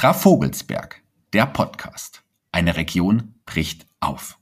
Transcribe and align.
Trafogelsberg, 0.00 1.02
der 1.34 1.44
Podcast. 1.44 2.22
Eine 2.52 2.78
Region 2.78 3.34
bricht 3.44 3.84
auf. 4.00 4.39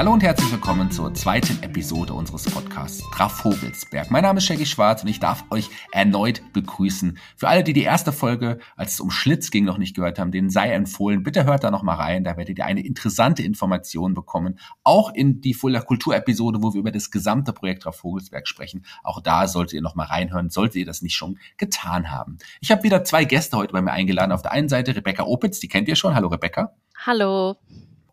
Hallo 0.00 0.14
und 0.14 0.22
herzlich 0.22 0.50
willkommen 0.50 0.90
zur 0.90 1.12
zweiten 1.12 1.62
Episode 1.62 2.14
unseres 2.14 2.46
Podcasts 2.46 3.04
Traf 3.12 3.32
Vogelsberg. 3.32 4.10
Mein 4.10 4.22
Name 4.22 4.38
ist 4.38 4.46
Shaggy 4.46 4.64
Schwarz 4.64 5.02
und 5.02 5.08
ich 5.10 5.20
darf 5.20 5.44
euch 5.50 5.68
erneut 5.92 6.40
begrüßen. 6.54 7.18
Für 7.36 7.48
alle, 7.48 7.62
die 7.62 7.74
die 7.74 7.82
erste 7.82 8.10
Folge, 8.10 8.60
als 8.76 8.94
es 8.94 9.00
um 9.00 9.10
Schlitz 9.10 9.50
ging, 9.50 9.66
noch 9.66 9.76
nicht 9.76 9.94
gehört 9.94 10.18
haben, 10.18 10.32
denen 10.32 10.48
sei 10.48 10.70
empfohlen, 10.72 11.22
bitte 11.22 11.44
hört 11.44 11.64
da 11.64 11.70
noch 11.70 11.82
mal 11.82 11.96
rein, 11.96 12.24
da 12.24 12.38
werdet 12.38 12.56
ihr 12.56 12.64
eine 12.64 12.80
interessante 12.80 13.42
Information 13.42 14.14
bekommen. 14.14 14.58
Auch 14.84 15.12
in 15.12 15.42
die 15.42 15.52
Fuller 15.52 15.82
Kultur-Episode, 15.82 16.62
wo 16.62 16.72
wir 16.72 16.80
über 16.80 16.92
das 16.92 17.10
gesamte 17.10 17.52
Projekt 17.52 17.82
Traf 17.82 17.98
Vogelsberg 17.98 18.48
sprechen. 18.48 18.86
Auch 19.02 19.20
da 19.20 19.48
solltet 19.48 19.74
ihr 19.74 19.82
noch 19.82 19.96
mal 19.96 20.06
reinhören, 20.06 20.48
solltet 20.48 20.76
ihr 20.76 20.86
das 20.86 21.02
nicht 21.02 21.14
schon 21.14 21.38
getan 21.58 22.10
haben. 22.10 22.38
Ich 22.62 22.70
habe 22.70 22.84
wieder 22.84 23.04
zwei 23.04 23.26
Gäste 23.26 23.58
heute 23.58 23.74
bei 23.74 23.82
mir 23.82 23.92
eingeladen. 23.92 24.32
Auf 24.32 24.40
der 24.40 24.52
einen 24.52 24.70
Seite 24.70 24.96
Rebecca 24.96 25.24
Opitz, 25.24 25.60
die 25.60 25.68
kennt 25.68 25.88
ihr 25.88 25.96
schon. 25.96 26.14
Hallo 26.14 26.28
Rebecca. 26.28 26.72
Hallo. 27.04 27.58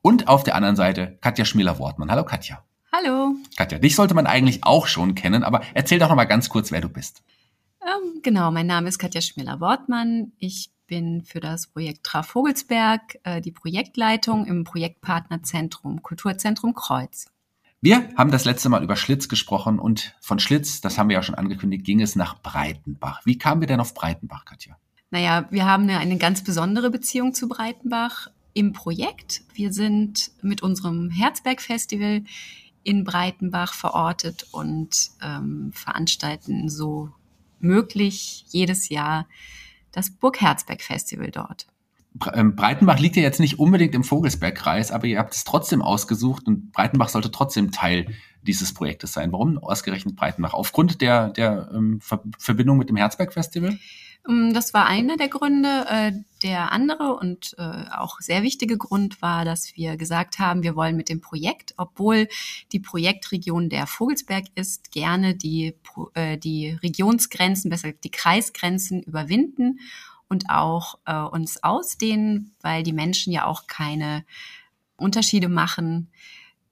Und 0.07 0.29
auf 0.29 0.45
der 0.45 0.55
anderen 0.55 0.77
Seite 0.77 1.17
Katja 1.19 1.43
Schmieler-Wortmann. 1.43 2.09
Hallo 2.09 2.23
Katja. 2.23 2.63
Hallo. 2.93 3.35
Katja, 3.57 3.77
dich 3.77 3.93
sollte 3.93 4.13
man 4.13 4.25
eigentlich 4.25 4.63
auch 4.63 4.87
schon 4.87 5.15
kennen, 5.15 5.43
aber 5.43 5.59
erzähl 5.73 5.99
doch 5.99 6.07
noch 6.07 6.15
mal 6.15 6.23
ganz 6.23 6.47
kurz, 6.47 6.71
wer 6.71 6.79
du 6.79 6.87
bist. 6.87 7.23
Ähm, 7.81 8.21
genau, 8.23 8.49
mein 8.51 8.67
Name 8.67 8.87
ist 8.87 8.99
Katja 8.99 9.19
Schmieler-Wortmann. 9.19 10.31
Ich 10.37 10.71
bin 10.87 11.23
für 11.23 11.41
das 11.41 11.67
Projekt 11.67 12.05
Traf 12.05 12.27
Vogelsberg 12.27 13.19
äh, 13.23 13.41
die 13.41 13.51
Projektleitung 13.51 14.45
im 14.45 14.63
Projektpartnerzentrum 14.63 16.01
Kulturzentrum 16.01 16.73
Kreuz. 16.73 17.25
Wir 17.81 18.07
haben 18.15 18.31
das 18.31 18.45
letzte 18.45 18.69
Mal 18.69 18.85
über 18.85 18.95
Schlitz 18.95 19.27
gesprochen 19.27 19.77
und 19.77 20.15
von 20.21 20.39
Schlitz, 20.39 20.79
das 20.79 20.97
haben 20.97 21.09
wir 21.09 21.15
ja 21.15 21.21
schon 21.21 21.35
angekündigt, 21.35 21.83
ging 21.83 21.99
es 21.99 22.15
nach 22.15 22.41
Breitenbach. 22.41 23.25
Wie 23.25 23.37
kamen 23.37 23.59
wir 23.59 23.67
denn 23.67 23.81
auf 23.81 23.93
Breitenbach, 23.93 24.45
Katja? 24.45 24.77
Naja, 25.11 25.47
wir 25.51 25.65
haben 25.65 25.83
eine, 25.83 25.97
eine 25.97 26.17
ganz 26.17 26.45
besondere 26.45 26.91
Beziehung 26.91 27.33
zu 27.33 27.49
Breitenbach 27.49 28.29
im 28.57 28.73
Projekt. 28.73 29.43
Wir 29.53 29.71
sind 29.71 30.31
mit 30.41 30.63
unserem 30.63 31.11
Herzberg-Festival 31.11 32.23
in 32.81 33.03
Breitenbach 33.03 33.75
verortet 33.75 34.47
und 34.51 35.11
ähm, 35.21 35.71
veranstalten 35.73 36.67
so 36.67 37.11
möglich 37.59 38.45
jedes 38.49 38.89
Jahr 38.89 39.27
das 39.91 40.09
Burg 40.09 40.41
Herzberg 40.41 40.81
Festival 40.81 41.29
dort. 41.29 41.67
Ähm, 42.33 42.55
Breitenbach 42.55 42.97
liegt 42.97 43.15
ja 43.15 43.21
jetzt 43.21 43.39
nicht 43.39 43.59
unbedingt 43.59 43.93
im 43.93 44.03
Vogelsbergkreis, 44.03 44.91
aber 44.91 45.05
ihr 45.05 45.19
habt 45.19 45.35
es 45.35 45.43
trotzdem 45.43 45.83
ausgesucht 45.83 46.47
und 46.47 46.71
Breitenbach 46.71 47.09
sollte 47.09 47.29
trotzdem 47.29 47.71
Teil 47.71 48.07
dieses 48.41 48.73
Projektes 48.73 49.13
sein. 49.13 49.31
Warum 49.33 49.59
ausgerechnet 49.59 50.15
Breitenbach? 50.15 50.55
Aufgrund 50.55 51.01
der, 51.01 51.29
der 51.29 51.69
ähm, 51.75 51.99
Verbindung 52.39 52.79
mit 52.79 52.89
dem 52.89 52.95
Herzberg 52.95 53.33
Festival? 53.33 53.77
Ähm, 54.27 54.53
das 54.53 54.73
war 54.73 54.85
einer 54.85 55.17
der 55.17 55.29
Gründe. 55.29 55.85
Äh, 55.89 56.11
der 56.43 56.71
andere 56.71 57.15
und 57.15 57.55
äh, 57.57 57.85
auch 57.95 58.19
sehr 58.19 58.43
wichtige 58.43 58.77
Grund 58.77 59.23
war, 59.23 59.43
dass 59.43 59.75
wir 59.75 59.97
gesagt 59.97 60.37
haben, 60.37 60.61
wir 60.61 60.75
wollen 60.75 60.95
mit 60.95 61.09
dem 61.09 61.19
Projekt, 61.19 61.73
obwohl 61.77 62.27
die 62.71 62.79
Projektregion 62.79 63.69
der 63.69 63.87
Vogelsberg 63.87 64.45
ist, 64.53 64.91
gerne 64.91 65.33
die, 65.33 65.73
äh, 66.13 66.37
die 66.37 66.77
Regionsgrenzen, 66.83 67.71
besser 67.71 67.91
die 67.91 68.11
Kreisgrenzen 68.11 69.01
überwinden 69.01 69.79
und 70.29 70.49
auch 70.49 70.99
uns 71.31 71.63
ausdehnen, 71.63 72.53
weil 72.61 72.83
die 72.83 72.91
Menschen 72.91 73.31
ja 73.31 73.45
auch 73.45 73.65
keine 73.65 74.25
Unterschiede 74.97 75.47
machen, 75.47 76.11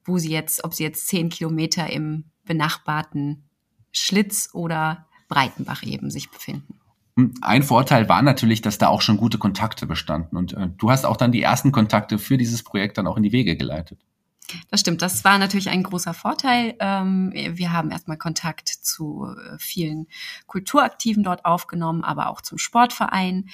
wo 0.04 0.18
sie 0.18 0.30
jetzt, 0.30 0.62
ob 0.62 0.74
sie 0.74 0.84
jetzt 0.84 1.08
zehn 1.08 1.30
Kilometer 1.30 1.90
im 1.90 2.24
benachbarten 2.44 3.48
Schlitz 3.92 4.50
oder 4.52 5.06
Breitenbach 5.28 5.82
eben 5.82 6.10
sich 6.10 6.30
befinden. 6.30 6.78
Hm, 7.16 7.34
ein 7.40 7.62
Vorteil 7.62 8.08
war 8.08 8.22
natürlich, 8.22 8.62
dass 8.62 8.78
da 8.78 8.88
auch 8.88 9.00
schon 9.00 9.16
gute 9.16 9.38
Kontakte 9.38 9.86
bestanden. 9.86 10.36
Und 10.36 10.52
äh, 10.52 10.68
du 10.76 10.90
hast 10.90 11.04
auch 11.04 11.16
dann 11.16 11.32
die 11.32 11.42
ersten 11.42 11.72
Kontakte 11.72 12.18
für 12.18 12.36
dieses 12.36 12.62
Projekt 12.62 12.98
dann 12.98 13.06
auch 13.06 13.16
in 13.16 13.22
die 13.22 13.32
Wege 13.32 13.56
geleitet. 13.56 14.00
Das 14.70 14.80
stimmt, 14.80 15.02
das 15.02 15.24
war 15.24 15.38
natürlich 15.38 15.70
ein 15.70 15.82
großer 15.82 16.14
Vorteil. 16.14 16.76
Ähm, 16.78 17.32
wir 17.34 17.72
haben 17.72 17.90
erstmal 17.90 18.18
Kontakt 18.18 18.68
zu 18.68 19.26
äh, 19.26 19.56
vielen 19.58 20.06
Kulturaktiven 20.46 21.24
dort 21.24 21.44
aufgenommen, 21.44 22.04
aber 22.04 22.28
auch 22.28 22.40
zum 22.40 22.58
Sportverein, 22.58 23.48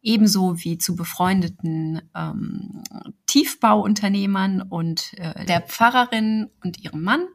ebenso 0.00 0.62
wie 0.62 0.78
zu 0.78 0.94
befreundeten 0.94 2.02
ähm, 2.14 2.84
Tiefbauunternehmern 3.26 4.62
und 4.62 5.14
äh, 5.18 5.44
der 5.44 5.62
Pfarrerin 5.62 6.50
und 6.62 6.78
ihrem 6.78 7.02
Mann 7.02 7.26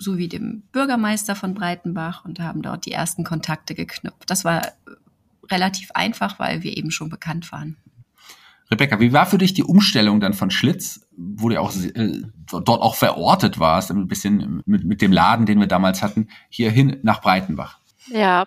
sowie 0.00 0.28
dem 0.28 0.62
Bürgermeister 0.72 1.36
von 1.36 1.54
Breitenbach 1.54 2.24
und 2.24 2.40
haben 2.40 2.62
dort 2.62 2.86
die 2.86 2.92
ersten 2.92 3.22
Kontakte 3.22 3.74
geknüpft. 3.74 4.28
Das 4.28 4.44
war 4.44 4.62
relativ 5.50 5.90
einfach, 5.92 6.38
weil 6.38 6.62
wir 6.62 6.76
eben 6.76 6.90
schon 6.90 7.10
bekannt 7.10 7.52
waren. 7.52 7.76
Rebecca, 8.70 9.00
wie 9.00 9.12
war 9.12 9.26
für 9.26 9.38
dich 9.38 9.52
die 9.52 9.64
Umstellung 9.64 10.20
dann 10.20 10.32
von 10.32 10.50
Schlitz, 10.50 11.06
wo 11.16 11.48
du 11.48 11.60
auch 11.60 11.74
äh, 11.74 12.22
dort 12.46 12.82
auch 12.82 12.94
verortet 12.94 13.58
warst, 13.58 13.90
ein 13.90 14.06
bisschen 14.06 14.62
mit, 14.64 14.84
mit 14.84 15.02
dem 15.02 15.12
Laden, 15.12 15.44
den 15.44 15.58
wir 15.58 15.66
damals 15.66 16.02
hatten, 16.02 16.28
hierhin 16.48 16.98
nach 17.02 17.20
Breitenbach? 17.20 17.78
Ja, 18.06 18.46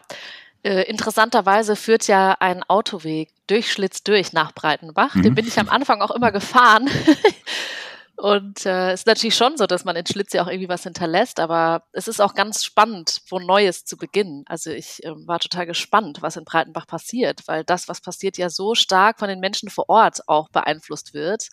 äh, 0.63 0.83
interessanterweise 0.83 1.75
führt 1.75 2.07
ja 2.07 2.37
ein 2.39 2.63
Autoweg 2.63 3.29
durch 3.47 3.71
Schlitz 3.71 4.03
durch 4.03 4.31
nach 4.31 4.53
Breitenbach. 4.53 5.13
Mhm. 5.13 5.23
Den 5.23 5.35
bin 5.35 5.45
ich 5.45 5.59
am 5.59 5.67
Anfang 5.67 6.01
auch 6.01 6.11
immer 6.11 6.31
gefahren. 6.31 6.89
Und 8.15 8.65
äh, 8.65 8.91
es 8.91 9.01
ist 9.01 9.07
natürlich 9.07 9.35
schon 9.35 9.57
so, 9.57 9.65
dass 9.65 9.85
man 9.85 9.95
in 9.95 10.05
Schlitz 10.05 10.33
ja 10.33 10.43
auch 10.43 10.47
irgendwie 10.47 10.69
was 10.69 10.83
hinterlässt, 10.83 11.39
aber 11.39 11.83
es 11.93 12.07
ist 12.07 12.21
auch 12.21 12.35
ganz 12.35 12.63
spannend, 12.63 13.21
wo 13.29 13.39
Neues 13.39 13.85
zu 13.85 13.97
beginnen. 13.97 14.43
Also 14.47 14.69
ich 14.69 15.03
äh, 15.03 15.11
war 15.25 15.39
total 15.39 15.65
gespannt, 15.65 16.19
was 16.21 16.37
in 16.37 16.45
Breitenbach 16.45 16.85
passiert, 16.85 17.41
weil 17.47 17.63
das, 17.63 17.87
was 17.87 18.01
passiert, 18.01 18.37
ja 18.37 18.49
so 18.49 18.75
stark 18.75 19.17
von 19.17 19.29
den 19.29 19.39
Menschen 19.39 19.69
vor 19.69 19.89
Ort 19.89 20.21
auch 20.27 20.49
beeinflusst 20.49 21.15
wird, 21.15 21.49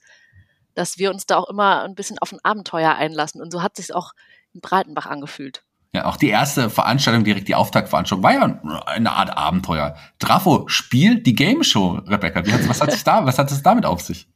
dass 0.75 0.99
wir 0.99 1.10
uns 1.10 1.25
da 1.25 1.38
auch 1.38 1.49
immer 1.49 1.82
ein 1.82 1.94
bisschen 1.94 2.19
auf 2.19 2.31
ein 2.31 2.41
Abenteuer 2.43 2.94
einlassen. 2.94 3.41
Und 3.41 3.53
so 3.53 3.62
hat 3.62 3.76
sich 3.76 3.94
auch 3.94 4.12
in 4.53 4.60
Breitenbach 4.60 5.06
angefühlt. 5.06 5.62
Ja, 5.93 6.04
auch 6.04 6.16
die 6.16 6.28
erste 6.28 6.70
Veranstaltung, 6.70 7.25
direkt 7.25 7.49
die 7.49 7.54
Auftaktveranstaltung, 7.54 8.22
war 8.22 8.32
ja 8.32 8.82
eine 8.87 9.10
Art 9.10 9.37
Abenteuer. 9.37 9.97
Trafo 10.19 10.69
spielt 10.69 11.26
die 11.26 11.34
Game 11.34 11.65
Show, 11.65 12.00
Rebecca. 12.06 12.44
Wie 12.47 12.53
hat, 12.53 12.69
was 12.69 12.81
hat 12.81 12.93
es 12.93 13.03
da, 13.03 13.25
was 13.25 13.38
hat 13.38 13.50
es 13.50 13.62
damit 13.62 13.87
auf 13.87 14.03
sich? 14.03 14.28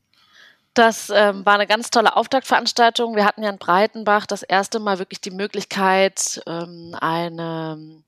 Das 0.75 1.09
ähm, 1.09 1.47
war 1.47 1.55
eine 1.55 1.69
ganz 1.69 1.91
tolle 1.91 2.17
Auftaktveranstaltung. 2.17 3.15
Wir 3.15 3.25
hatten 3.25 3.45
ja 3.45 3.51
in 3.51 3.59
Breitenbach 3.59 4.27
das 4.27 4.43
erste 4.43 4.81
Mal 4.81 4.99
wirklich 4.99 5.21
die 5.21 5.31
Möglichkeit, 5.31 6.43
ähm, 6.47 6.97
eine 7.01 8.03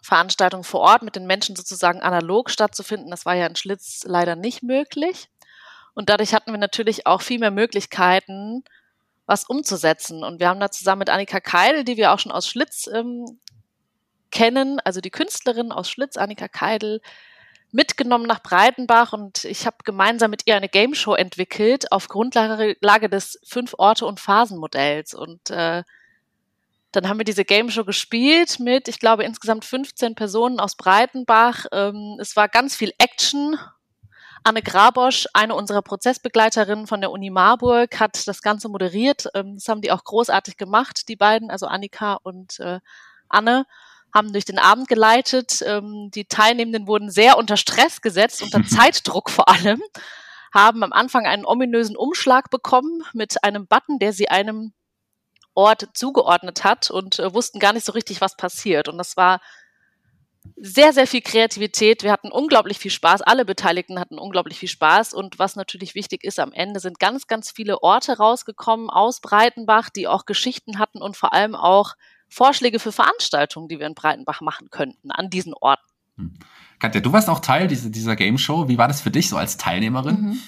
Veranstaltung 0.00 0.64
vor 0.64 0.80
Ort 0.80 1.02
mit 1.02 1.14
den 1.14 1.26
Menschen 1.26 1.56
sozusagen 1.56 2.00
analog 2.00 2.50
stattzufinden. 2.50 3.10
Das 3.10 3.26
war 3.26 3.34
ja 3.34 3.46
in 3.46 3.56
Schlitz 3.56 4.02
leider 4.06 4.34
nicht 4.34 4.62
möglich. 4.62 5.28
Und 5.94 6.08
dadurch 6.08 6.34
hatten 6.34 6.52
wir 6.52 6.58
natürlich 6.58 7.06
auch 7.06 7.20
viel 7.20 7.38
mehr 7.38 7.50
Möglichkeiten, 7.50 8.64
was 9.26 9.44
umzusetzen. 9.44 10.24
Und 10.24 10.40
wir 10.40 10.48
haben 10.48 10.60
da 10.60 10.70
zusammen 10.70 11.00
mit 11.00 11.10
Annika 11.10 11.40
Keidel, 11.40 11.84
die 11.84 11.98
wir 11.98 12.12
auch 12.12 12.18
schon 12.18 12.32
aus 12.32 12.48
Schlitz 12.48 12.88
ähm, 12.92 13.38
kennen, 14.30 14.80
also 14.80 15.02
die 15.02 15.10
Künstlerin 15.10 15.70
aus 15.70 15.90
Schlitz, 15.90 16.16
Annika 16.16 16.48
Keidel, 16.48 17.00
mitgenommen 17.94 18.26
nach 18.26 18.42
Breitenbach 18.42 19.12
und 19.12 19.44
ich 19.44 19.66
habe 19.66 19.76
gemeinsam 19.84 20.32
mit 20.32 20.46
ihr 20.46 20.56
eine 20.56 20.68
Game 20.68 20.94
Show 20.94 21.14
entwickelt 21.14 21.92
auf 21.92 22.08
Grundlage 22.08 23.08
des 23.08 23.38
fünf 23.44 23.74
Orte 23.78 24.04
und 24.04 24.18
Phasen 24.18 24.58
Modells 24.58 25.14
und 25.14 25.50
äh, 25.50 25.84
dann 26.90 27.08
haben 27.08 27.18
wir 27.18 27.24
diese 27.24 27.44
Game 27.44 27.70
Show 27.70 27.84
gespielt 27.84 28.58
mit, 28.58 28.88
ich 28.88 28.98
glaube, 28.98 29.22
insgesamt 29.22 29.64
15 29.64 30.16
Personen 30.16 30.58
aus 30.58 30.76
Breitenbach. 30.76 31.66
Ähm, 31.72 32.18
es 32.20 32.36
war 32.36 32.48
ganz 32.48 32.74
viel 32.76 32.92
Action. 32.98 33.58
Anne 34.44 34.62
Grabosch, 34.62 35.26
eine 35.32 35.54
unserer 35.54 35.82
Prozessbegleiterinnen 35.82 36.86
von 36.86 37.00
der 37.00 37.10
Uni 37.10 37.30
Marburg, 37.30 37.98
hat 37.98 38.26
das 38.28 38.42
Ganze 38.42 38.68
moderiert. 38.68 39.28
Ähm, 39.34 39.54
das 39.54 39.68
haben 39.68 39.80
die 39.80 39.90
auch 39.92 40.04
großartig 40.04 40.56
gemacht, 40.56 41.08
die 41.08 41.16
beiden, 41.16 41.50
also 41.50 41.66
Annika 41.66 42.14
und 42.22 42.58
äh, 42.60 42.80
Anne 43.28 43.66
haben 44.14 44.32
durch 44.32 44.44
den 44.44 44.60
Abend 44.60 44.88
geleitet. 44.88 45.62
Ähm, 45.66 46.10
die 46.14 46.26
Teilnehmenden 46.26 46.86
wurden 46.86 47.10
sehr 47.10 47.36
unter 47.36 47.56
Stress 47.56 48.00
gesetzt, 48.00 48.42
unter 48.42 48.64
Zeitdruck 48.66 49.28
vor 49.28 49.48
allem, 49.48 49.82
haben 50.54 50.84
am 50.84 50.92
Anfang 50.92 51.26
einen 51.26 51.44
ominösen 51.44 51.96
Umschlag 51.96 52.48
bekommen 52.48 53.02
mit 53.12 53.42
einem 53.42 53.66
Button, 53.66 53.98
der 53.98 54.12
sie 54.12 54.28
einem 54.28 54.72
Ort 55.54 55.88
zugeordnet 55.94 56.64
hat 56.64 56.90
und 56.90 57.18
äh, 57.18 57.34
wussten 57.34 57.58
gar 57.58 57.72
nicht 57.72 57.84
so 57.84 57.92
richtig, 57.92 58.20
was 58.20 58.36
passiert. 58.36 58.88
Und 58.88 58.98
das 58.98 59.16
war 59.16 59.40
sehr, 60.56 60.92
sehr 60.92 61.06
viel 61.06 61.22
Kreativität. 61.22 62.02
Wir 62.02 62.12
hatten 62.12 62.30
unglaublich 62.30 62.78
viel 62.78 62.90
Spaß. 62.90 63.22
Alle 63.22 63.44
Beteiligten 63.44 63.98
hatten 63.98 64.18
unglaublich 64.18 64.58
viel 64.58 64.68
Spaß. 64.68 65.14
Und 65.14 65.38
was 65.38 65.56
natürlich 65.56 65.94
wichtig 65.94 66.22
ist, 66.22 66.38
am 66.38 66.52
Ende 66.52 66.80
sind 66.80 66.98
ganz, 66.98 67.26
ganz 67.26 67.50
viele 67.50 67.82
Orte 67.82 68.18
rausgekommen 68.18 68.90
aus 68.90 69.20
Breitenbach, 69.20 69.90
die 69.90 70.06
auch 70.06 70.26
Geschichten 70.26 70.78
hatten 70.78 71.00
und 71.00 71.16
vor 71.16 71.32
allem 71.32 71.54
auch 71.54 71.94
Vorschläge 72.34 72.80
für 72.80 72.92
Veranstaltungen, 72.92 73.68
die 73.68 73.78
wir 73.78 73.86
in 73.86 73.94
Breitenbach 73.94 74.40
machen 74.40 74.68
könnten 74.70 75.10
an 75.10 75.30
diesen 75.30 75.54
Orten. 75.54 75.86
Hm. 76.16 76.34
Katja, 76.80 77.00
du 77.00 77.12
warst 77.12 77.28
auch 77.28 77.40
Teil 77.40 77.68
dieser, 77.68 77.90
dieser 77.90 78.16
Game 78.16 78.38
Show. 78.38 78.68
Wie 78.68 78.76
war 78.76 78.88
das 78.88 79.00
für 79.00 79.10
dich 79.10 79.28
so 79.28 79.36
als 79.36 79.56
Teilnehmerin? 79.56 80.20
Mhm. 80.20 80.40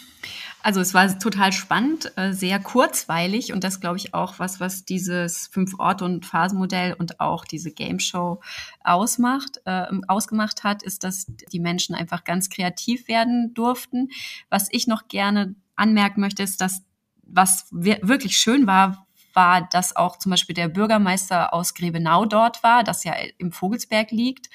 Also 0.63 0.81
es 0.81 0.95
war 0.95 1.17
total 1.21 1.53
spannend, 1.53 2.13
äh, 2.17 2.33
sehr 2.33 2.59
kurzweilig 2.59 3.53
und 3.53 3.63
das 3.63 3.79
glaube 3.79 3.99
ich 3.99 4.15
auch 4.15 4.41
was, 4.41 4.59
was 4.59 4.85
dieses 4.85 5.47
Fünf-Orte- 5.47 6.05
und 6.05 6.27
Phasenmodell 6.27 6.93
und 6.95 7.21
auch 7.21 7.45
diese 7.45 7.71
Game 7.71 8.01
Show 8.01 8.41
ausmacht, 8.83 9.61
äh, 9.65 9.87
ausgemacht 10.09 10.65
hat, 10.65 10.83
ist, 10.83 11.05
dass 11.05 11.27
die 11.53 11.61
Menschen 11.61 11.95
einfach 11.95 12.25
ganz 12.25 12.51
kreativ 12.51 13.07
werden 13.07 13.55
durften. 13.55 14.09
Was 14.51 14.67
ich 14.73 14.89
noch 14.89 15.07
gerne 15.07 15.55
anmerken 15.77 16.21
möchte, 16.21 16.43
ist, 16.43 16.61
dass 16.61 16.83
was 17.23 17.69
wirklich 17.71 18.37
schön 18.37 18.67
war, 18.67 19.06
war, 19.37 19.69
dass 19.69 19.95
auch 19.95 20.19
zum 20.19 20.31
Beispiel 20.31 20.55
der 20.55 20.69
Bürgermeister 20.69 21.55
aus 21.55 21.75
Grebenau 21.75 22.25
dort 22.25 22.63
war, 22.63 22.83
das 22.83 23.05
ja 23.05 23.15
im 23.39 23.53
Vogelsberg 23.53 24.11
liegt 24.11 24.51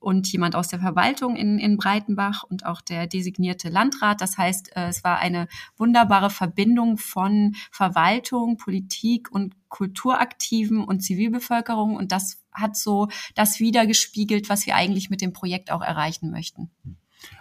und 0.00 0.30
jemand 0.30 0.54
aus 0.54 0.68
der 0.68 0.78
Verwaltung 0.78 1.36
in, 1.36 1.58
in 1.58 1.76
Breitenbach 1.76 2.44
und 2.44 2.64
auch 2.64 2.80
der 2.80 3.06
designierte 3.06 3.68
Landrat. 3.68 4.20
Das 4.20 4.38
heißt, 4.38 4.76
äh, 4.76 4.88
es 4.88 5.02
war 5.04 5.18
eine 5.18 5.48
wunderbare 5.76 6.30
Verbindung 6.30 6.98
von 6.98 7.56
Verwaltung, 7.70 8.56
Politik 8.56 9.30
und 9.30 9.54
Kulturaktiven 9.68 10.84
und 10.84 11.00
Zivilbevölkerung. 11.00 11.96
Und 11.96 12.12
das 12.12 12.42
hat 12.52 12.76
so 12.76 13.08
das 13.34 13.60
wiedergespiegelt, 13.60 14.48
was 14.48 14.66
wir 14.66 14.76
eigentlich 14.76 15.10
mit 15.10 15.20
dem 15.20 15.32
Projekt 15.32 15.70
auch 15.70 15.82
erreichen 15.82 16.30
möchten. 16.30 16.70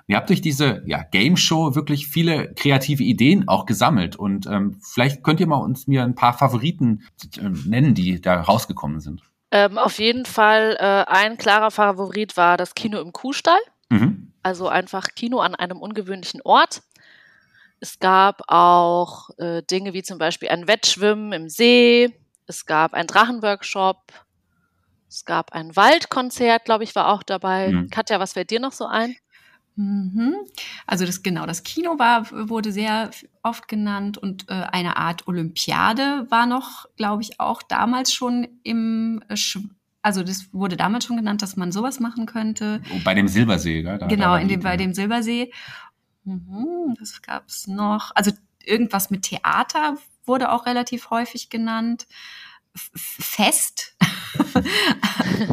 Ihr 0.08 0.16
habt 0.16 0.30
durch 0.30 0.42
diese 0.42 0.84
ja, 0.86 1.04
Game 1.04 1.38
Show 1.38 1.76
wirklich 1.76 2.08
viele 2.08 2.54
kreative 2.54 3.04
Ideen 3.04 3.48
auch 3.48 3.66
gesammelt 3.66 4.16
und 4.16 4.46
ähm, 4.48 4.80
vielleicht 4.82 5.24
könnt 5.24 5.40
ihr 5.40 5.48
mal 5.48 5.58
uns 5.58 5.88
mir 5.88 6.04
ein 6.04 6.16
paar 6.16 6.34
Favoriten 6.34 7.04
äh, 7.38 7.50
nennen, 7.66 7.94
die 7.94 8.22
da 8.22 8.42
rausgekommen 8.42 9.02
sind. 9.02 9.22
Ähm, 9.52 9.78
auf 9.78 10.00
jeden 10.00 10.26
Fall 10.26 10.78
äh, 10.80 11.06
ein 11.12 11.38
klarer 11.38 11.72
Favorit 11.72 12.38
war 12.38 12.58
das 12.58 12.76
Kino 12.76 13.00
im 13.00 13.14
Kuhstall. 13.14 13.60
Mhm. 13.90 14.34
Also 14.44 14.68
einfach 14.68 15.10
Kino 15.16 15.40
an 15.40 15.56
einem 15.56 15.82
ungewöhnlichen 15.82 16.42
Ort. 16.42 16.84
Es 17.80 18.00
gab 18.00 18.42
auch 18.48 19.30
äh, 19.38 19.62
Dinge 19.64 19.94
wie 19.94 20.04
zum 20.04 20.18
Beispiel 20.18 20.50
ein 20.50 20.68
Wettschwimmen 20.68 21.32
im 21.34 21.50
See. 21.50 22.14
Es 22.48 22.66
gab 22.66 22.94
einen 22.94 23.08
Drachenworkshop. 23.08 24.14
Es 25.10 25.26
gab 25.26 25.54
ein 25.54 25.76
Waldkonzert, 25.76 26.66
glaube 26.66 26.84
ich, 26.84 26.96
war 26.96 27.14
auch 27.14 27.24
dabei. 27.24 27.70
Mhm. 27.70 27.90
Katja, 27.90 28.20
was 28.20 28.34
fällt 28.34 28.52
dir 28.52 28.60
noch 28.60 28.74
so 28.74 28.86
ein? 28.86 29.16
Mhm. 29.78 30.36
Also 30.88 31.06
das 31.06 31.22
genau, 31.22 31.46
das 31.46 31.62
Kino 31.62 32.00
war 32.00 32.30
wurde 32.50 32.72
sehr 32.72 33.12
oft 33.44 33.68
genannt 33.68 34.18
und 34.18 34.50
äh, 34.50 34.54
eine 34.54 34.98
Art 34.98 35.28
Olympiade 35.28 36.26
war 36.30 36.48
noch, 36.48 36.88
glaube 36.96 37.22
ich, 37.22 37.40
auch 37.40 37.62
damals 37.62 38.12
schon 38.12 38.48
im 38.64 39.24
äh, 39.30 39.36
also 40.02 40.24
das 40.24 40.52
wurde 40.52 40.78
damals 40.78 41.06
schon 41.06 41.18
genannt, 41.18 41.44
dass 41.44 41.58
man 41.58 41.72
sowas 41.72 42.00
machen 42.00 42.26
könnte. 42.26 42.82
Oh, 42.92 43.00
bei 43.04 43.14
dem 43.14 43.28
Silbersee, 43.28 43.84
gell? 43.84 44.00
Da, 44.00 44.08
genau, 44.08 44.34
da 44.34 44.40
in 44.40 44.48
dem, 44.48 44.62
bei 44.62 44.78
dem 44.78 44.94
Silbersee. 44.96 45.52
Mhm, 46.24 46.96
das 46.98 47.22
gab's 47.22 47.68
noch. 47.68 48.12
Also 48.16 48.32
irgendwas 48.64 49.12
mit 49.12 49.24
Theater 49.24 49.98
wurde 50.26 50.52
auch 50.52 50.66
relativ 50.66 51.12
häufig 51.12 51.50
genannt. 51.50 52.08
F 52.74 52.90
Fest. 52.96 53.96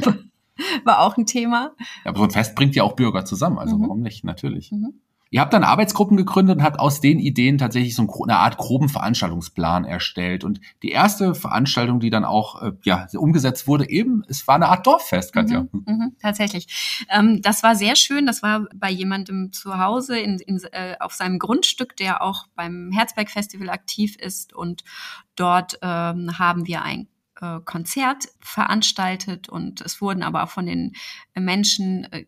war 0.85 1.01
auch 1.01 1.17
ein 1.17 1.27
Thema. 1.27 1.73
Ja, 2.05 2.11
aber 2.11 2.19
so 2.19 2.25
ein 2.25 2.31
Fest 2.31 2.55
bringt 2.55 2.75
ja 2.75 2.83
auch 2.83 2.95
Bürger 2.95 3.25
zusammen, 3.25 3.59
also 3.59 3.77
mhm. 3.77 3.83
warum 3.83 4.01
nicht, 4.01 4.25
natürlich. 4.25 4.73
Mhm. 4.73 5.01
Ihr 5.35 5.41
habt 5.41 5.53
dann 5.53 5.65
Arbeitsgruppen 5.65 6.17
gegründet 6.17 6.59
und 6.59 6.63
habt 6.63 6.79
aus 6.79 7.01
den 7.01 7.19
Ideen 7.19 7.59
tatsächlich 7.59 7.97
so 7.97 8.07
eine 8.23 8.37
Art 8.37 8.57
groben 8.57 8.89
Veranstaltungsplan 8.89 9.85
erstellt. 9.85 10.45
Und 10.45 10.61
die 10.85 10.91
erste 10.91 11.35
Veranstaltung, 11.35 11.99
die 11.99 12.11
dann 12.11 12.25
auch 12.25 12.63
äh, 12.63 12.71
ja, 12.85 13.09
umgesetzt 13.17 13.67
wurde, 13.67 13.91
eben, 13.91 14.23
es 14.29 14.47
war 14.47 14.55
eine 14.55 14.69
Art 14.69 14.87
Dorffest, 14.87 15.33
Katja. 15.33 15.63
Mhm, 15.73 15.85
mhm, 15.87 16.17
tatsächlich. 16.23 17.05
Ähm, 17.11 17.43
das 17.43 17.65
war 17.65 17.75
sehr 17.75 17.97
schön. 17.97 18.27
Das 18.27 18.45
war 18.45 18.69
bei 18.77 18.93
jemandem 18.93 19.53
zu 19.53 19.77
Hause 19.77 20.21
in, 20.21 20.39
in, 20.39 20.61
äh, 20.71 20.95
auf 21.01 21.15
seinem 21.15 21.41
Grundstück, 21.41 21.97
der 21.97 22.23
auch 22.23 22.47
beim 22.55 22.93
Herzberg 22.93 23.29
Festival 23.29 23.71
aktiv 23.71 24.15
ist. 24.17 24.53
Und 24.55 24.85
dort 25.35 25.81
ähm, 25.83 26.39
haben 26.39 26.69
wir 26.69 26.83
ein 26.83 27.09
äh, 27.45 27.61
Konzert 27.65 28.29
veranstaltet 28.41 29.49
und 29.49 29.81
es 29.81 30.01
wurden 30.01 30.23
aber 30.23 30.45
auch 30.45 30.51
von 30.51 30.67
den 30.67 30.93
Menschen 31.35 32.05
äh, 32.13 32.27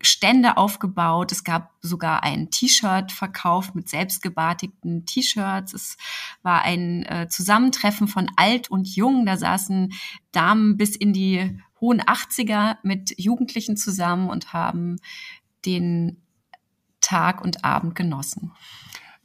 Stände 0.00 0.56
aufgebaut. 0.56 1.32
Es 1.32 1.42
gab 1.42 1.72
sogar 1.80 2.22
ein 2.22 2.50
T-Shirt 2.50 3.10
verkauft 3.10 3.74
mit 3.74 3.88
selbstgebartigten 3.88 5.06
T-Shirts. 5.06 5.72
Es 5.72 5.96
war 6.42 6.62
ein 6.62 7.04
äh, 7.04 7.28
Zusammentreffen 7.28 8.06
von 8.06 8.30
alt 8.36 8.70
und 8.70 8.94
jung. 8.94 9.26
Da 9.26 9.36
saßen 9.36 9.92
Damen 10.30 10.76
bis 10.76 10.94
in 10.94 11.12
die 11.12 11.60
hohen 11.80 12.00
80er 12.00 12.76
mit 12.82 13.18
Jugendlichen 13.18 13.76
zusammen 13.76 14.30
und 14.30 14.52
haben 14.52 14.96
den 15.66 16.22
Tag 17.00 17.40
und 17.40 17.64
Abend 17.64 17.94
genossen. 17.94 18.52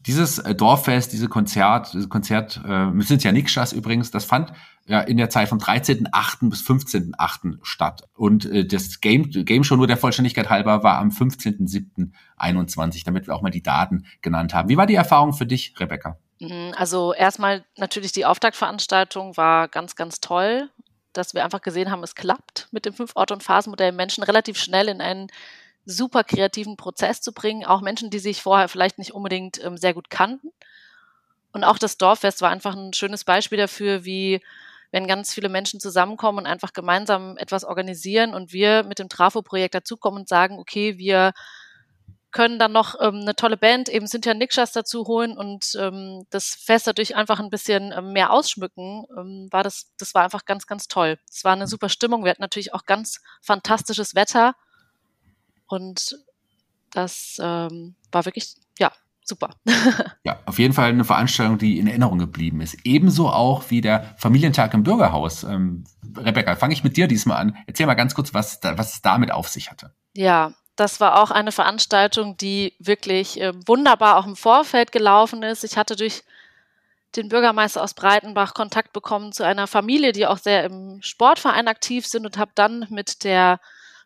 Dieses 0.06 0.40
äh, 0.40 0.54
Dorffest, 0.54 1.14
diese 1.14 1.30
Konzert, 1.30 1.94
diese 1.94 2.10
Konzert, 2.10 2.62
äh, 2.66 2.90
sind 3.02 3.24
ja 3.24 3.32
Nikschas 3.32 3.74
übrigens, 3.74 4.12
das 4.12 4.26
fand 4.26 4.52
ja 4.86 5.00
in 5.00 5.18
der 5.18 5.30
Zeit 5.30 5.50
vom 5.50 5.60
13.8. 5.60 6.50
bis 6.50 6.62
15.8. 6.62 7.60
statt. 7.64 8.04
Und 8.16 8.46
äh, 8.46 8.66
das 8.66 9.00
Game, 9.00 9.30
Game 9.30 9.64
Show 9.64 9.76
nur 9.76 9.88
der 9.88 9.98
Vollständigkeit 9.98 10.50
halber 10.50 10.84
war 10.84 11.00
am 11.00 11.10
15.7.21, 11.10 13.06
damit 13.06 13.28
wir 13.28 13.36
auch 13.36 13.42
mal 13.42 13.50
die 13.50 13.64
Daten 13.64 14.06
genannt 14.22 14.54
haben. 14.54 14.70
Wie 14.70 14.78
war 14.78 14.88
die 14.88 14.96
Erfahrung 14.96 15.34
für 15.34 15.46
dich, 15.46 15.74
Rebecca? 15.80 16.18
Mhm, 16.40 16.74
also 16.76 17.14
erstmal 17.14 17.64
natürlich 17.78 18.12
die 18.12 18.26
Auftaktveranstaltung 18.26 19.38
war 19.38 19.70
ganz, 19.70 19.96
ganz 19.96 20.20
toll, 20.20 20.70
dass 21.14 21.34
wir 21.34 21.46
einfach 21.46 21.62
gesehen 21.62 21.92
haben, 21.92 22.04
es 22.04 22.16
klappt 22.16 22.68
mit 22.72 22.86
dem 22.86 22.94
Fünf-Ort- 22.94 23.32
und 23.32 23.44
Phasenmodell, 23.44 23.92
Menschen 23.92 24.24
relativ 24.24 24.58
schnell 24.58 24.90
in 24.90 25.00
einen 25.00 25.28
super 25.86 26.24
kreativen 26.24 26.78
Prozess 26.78 27.22
zu 27.22 27.34
bringen, 27.34 27.66
auch 27.66 27.82
Menschen, 27.82 28.10
die 28.10 28.20
sich 28.20 28.42
vorher 28.42 28.68
vielleicht 28.68 28.98
nicht 28.98 29.14
unbedingt 29.14 29.64
ähm, 29.64 29.78
sehr 29.78 29.94
gut 29.94 30.10
kannten. 30.10 30.50
Und 31.52 31.64
auch 31.64 31.78
das 31.78 31.98
Dorffest 31.98 32.42
war 32.42 32.50
einfach 32.50 32.76
ein 32.76 32.94
schönes 32.94 33.24
Beispiel 33.24 33.58
dafür, 33.58 34.06
wie 34.06 34.42
wenn 34.92 35.08
ganz 35.08 35.34
viele 35.34 35.50
Menschen 35.50 35.80
zusammenkommen 35.80 36.40
und 36.40 36.46
einfach 36.46 36.74
gemeinsam 36.74 37.38
etwas 37.38 37.64
organisieren 37.64 38.34
und 38.34 38.54
wir 38.54 38.84
mit 38.84 39.00
dem 39.00 39.10
Trafo-Projekt 39.10 39.74
dazukommen 39.74 40.22
und 40.22 40.30
sagen, 40.30 40.60
okay, 40.60 40.98
wir 40.98 41.34
können 42.32 42.60
dann 42.60 42.72
noch 42.72 42.96
ähm, 43.00 43.22
eine 43.22 43.36
tolle 43.36 43.58
Band, 43.58 43.90
eben 43.90 44.08
Cynthia 44.08 44.34
Nikschas 44.34 44.72
dazu 44.72 45.06
holen 45.08 45.38
und 45.38 45.76
ähm, 45.80 46.26
das 46.32 46.56
Fest 46.56 46.88
dadurch 46.88 47.16
einfach 47.16 47.40
ein 47.40 47.50
bisschen 47.50 47.92
ähm, 47.96 48.12
mehr 48.12 48.32
ausschmücken, 48.32 49.06
ähm, 49.18 49.48
war 49.52 49.64
das, 49.64 49.94
das 49.98 50.14
war 50.14 50.24
einfach 50.24 50.46
ganz, 50.46 50.68
ganz 50.68 50.88
toll. 50.88 51.18
Es 51.30 51.44
war 51.44 51.54
eine 51.54 51.68
super 51.68 51.90
Stimmung. 51.90 52.24
Wir 52.24 52.32
hatten 52.32 52.42
natürlich 52.42 52.74
auch 52.74 52.86
ganz 52.86 53.22
fantastisches 53.42 54.16
Wetter 54.16 54.56
und 55.68 56.18
das 56.92 57.38
ähm, 57.42 57.96
war 58.12 58.26
wirklich, 58.26 58.56
ja, 58.78 58.92
super. 59.24 59.50
ja, 60.24 60.40
auf 60.46 60.60
jeden 60.60 60.74
Fall 60.74 60.90
eine 60.90 61.04
Veranstaltung, 61.04 61.58
die 61.58 61.80
in 61.80 61.88
Erinnerung 61.88 62.20
geblieben 62.20 62.62
ist. 62.62 62.78
Ebenso 62.84 63.30
auch 63.30 63.70
wie 63.70 63.82
der 63.82 64.16
Familientag 64.18 64.74
im 64.74 64.84
Bürgerhaus. 64.84 65.44
Ähm, 65.44 65.86
Rebecca, 66.16 66.56
fange 66.56 66.74
ich 66.74 66.84
mit 66.84 66.98
dir 66.98 67.08
diesmal 67.08 67.38
an. 67.38 67.58
Erzähl 67.68 67.88
mal 67.88 67.96
ganz 67.96 68.14
kurz, 68.14 68.34
was, 68.34 68.60
was 68.62 68.94
es 68.94 69.02
damit 69.02 69.32
auf 69.32 69.48
sich 69.48 69.72
hatte. 69.72 69.94
Ja, 70.14 70.54
das 70.76 71.00
war 71.00 71.22
auch 71.22 71.32
eine 71.32 71.52
Veranstaltung, 71.52 72.38
die 72.38 72.74
wirklich 72.80 73.40
äh, 73.40 73.54
wunderbar 73.66 74.18
auch 74.18 74.26
im 74.26 74.36
Vorfeld 74.36 74.92
gelaufen 74.92 75.44
ist. 75.44 75.64
Ich 75.64 75.78
hatte 75.78 75.96
durch 75.96 76.24
den 77.16 77.30
Bürgermeister 77.30 77.84
aus 77.84 77.94
Breitenbach 77.94 78.56
Kontakt 78.56 78.92
bekommen 78.92 79.32
zu 79.34 79.46
einer 79.46 79.68
Familie, 79.68 80.14
die 80.14 80.26
auch 80.26 80.40
sehr 80.40 80.64
im 80.64 81.00
Sportverein 81.02 81.68
aktiv 81.68 82.08
sind 82.08 82.26
und 82.26 82.38
habe 82.38 82.52
dann 82.56 82.88
mit 82.90 83.24
der 83.24 83.60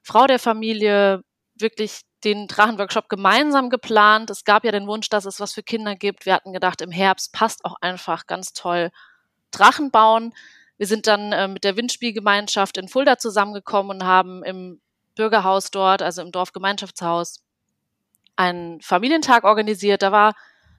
Frau 0.03 0.27
der 0.27 0.39
Familie 0.39 1.23
wirklich 1.61 2.01
den 2.23 2.47
Drachenworkshop 2.47 3.09
gemeinsam 3.09 3.69
geplant. 3.69 4.29
Es 4.29 4.43
gab 4.43 4.63
ja 4.63 4.71
den 4.71 4.87
Wunsch, 4.87 5.09
dass 5.09 5.25
es 5.25 5.39
was 5.39 5.53
für 5.53 5.63
Kinder 5.63 5.95
gibt. 5.95 6.25
Wir 6.25 6.33
hatten 6.33 6.53
gedacht, 6.53 6.81
im 6.81 6.91
Herbst 6.91 7.33
passt 7.33 7.63
auch 7.65 7.75
einfach 7.81 8.25
ganz 8.25 8.53
toll 8.53 8.89
Drachen 9.51 9.91
bauen. 9.91 10.33
Wir 10.77 10.87
sind 10.87 11.07
dann 11.07 11.31
äh, 11.31 11.47
mit 11.47 11.63
der 11.63 11.77
Windspielgemeinschaft 11.77 12.77
in 12.77 12.87
Fulda 12.87 13.17
zusammengekommen 13.17 13.97
und 13.97 14.05
haben 14.05 14.43
im 14.43 14.81
Bürgerhaus 15.15 15.71
dort, 15.71 16.01
also 16.01 16.21
im 16.21 16.31
Dorfgemeinschaftshaus, 16.31 17.43
einen 18.35 18.81
Familientag 18.81 19.43
organisiert. 19.43 20.03
Da 20.03 20.11
war 20.11 20.33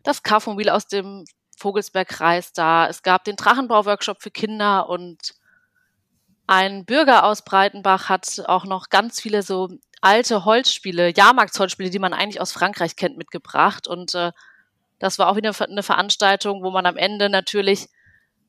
das 0.04 0.22
Kaufmobil 0.22 0.70
aus 0.70 0.86
dem 0.86 1.24
Vogelsbergkreis 1.56 2.52
da. 2.52 2.86
Es 2.88 3.02
gab 3.02 3.24
den 3.24 3.36
Drachenbau-Workshop 3.36 4.22
für 4.22 4.30
Kinder 4.30 4.88
und 4.88 5.34
ein 6.48 6.86
Bürger 6.86 7.24
aus 7.24 7.42
Breitenbach 7.42 8.08
hat 8.08 8.42
auch 8.46 8.64
noch 8.64 8.88
ganz 8.88 9.20
viele 9.20 9.42
so 9.42 9.68
alte 10.00 10.46
Holzspiele, 10.46 11.14
Jahrmarktsholzspiele, 11.14 11.90
die 11.90 11.98
man 11.98 12.14
eigentlich 12.14 12.40
aus 12.40 12.52
Frankreich 12.52 12.96
kennt, 12.96 13.18
mitgebracht. 13.18 13.86
Und 13.86 14.14
äh, 14.14 14.32
das 14.98 15.18
war 15.18 15.28
auch 15.28 15.36
wieder 15.36 15.52
eine 15.60 15.82
Veranstaltung, 15.82 16.62
wo 16.62 16.70
man 16.70 16.86
am 16.86 16.96
Ende 16.96 17.28
natürlich 17.28 17.88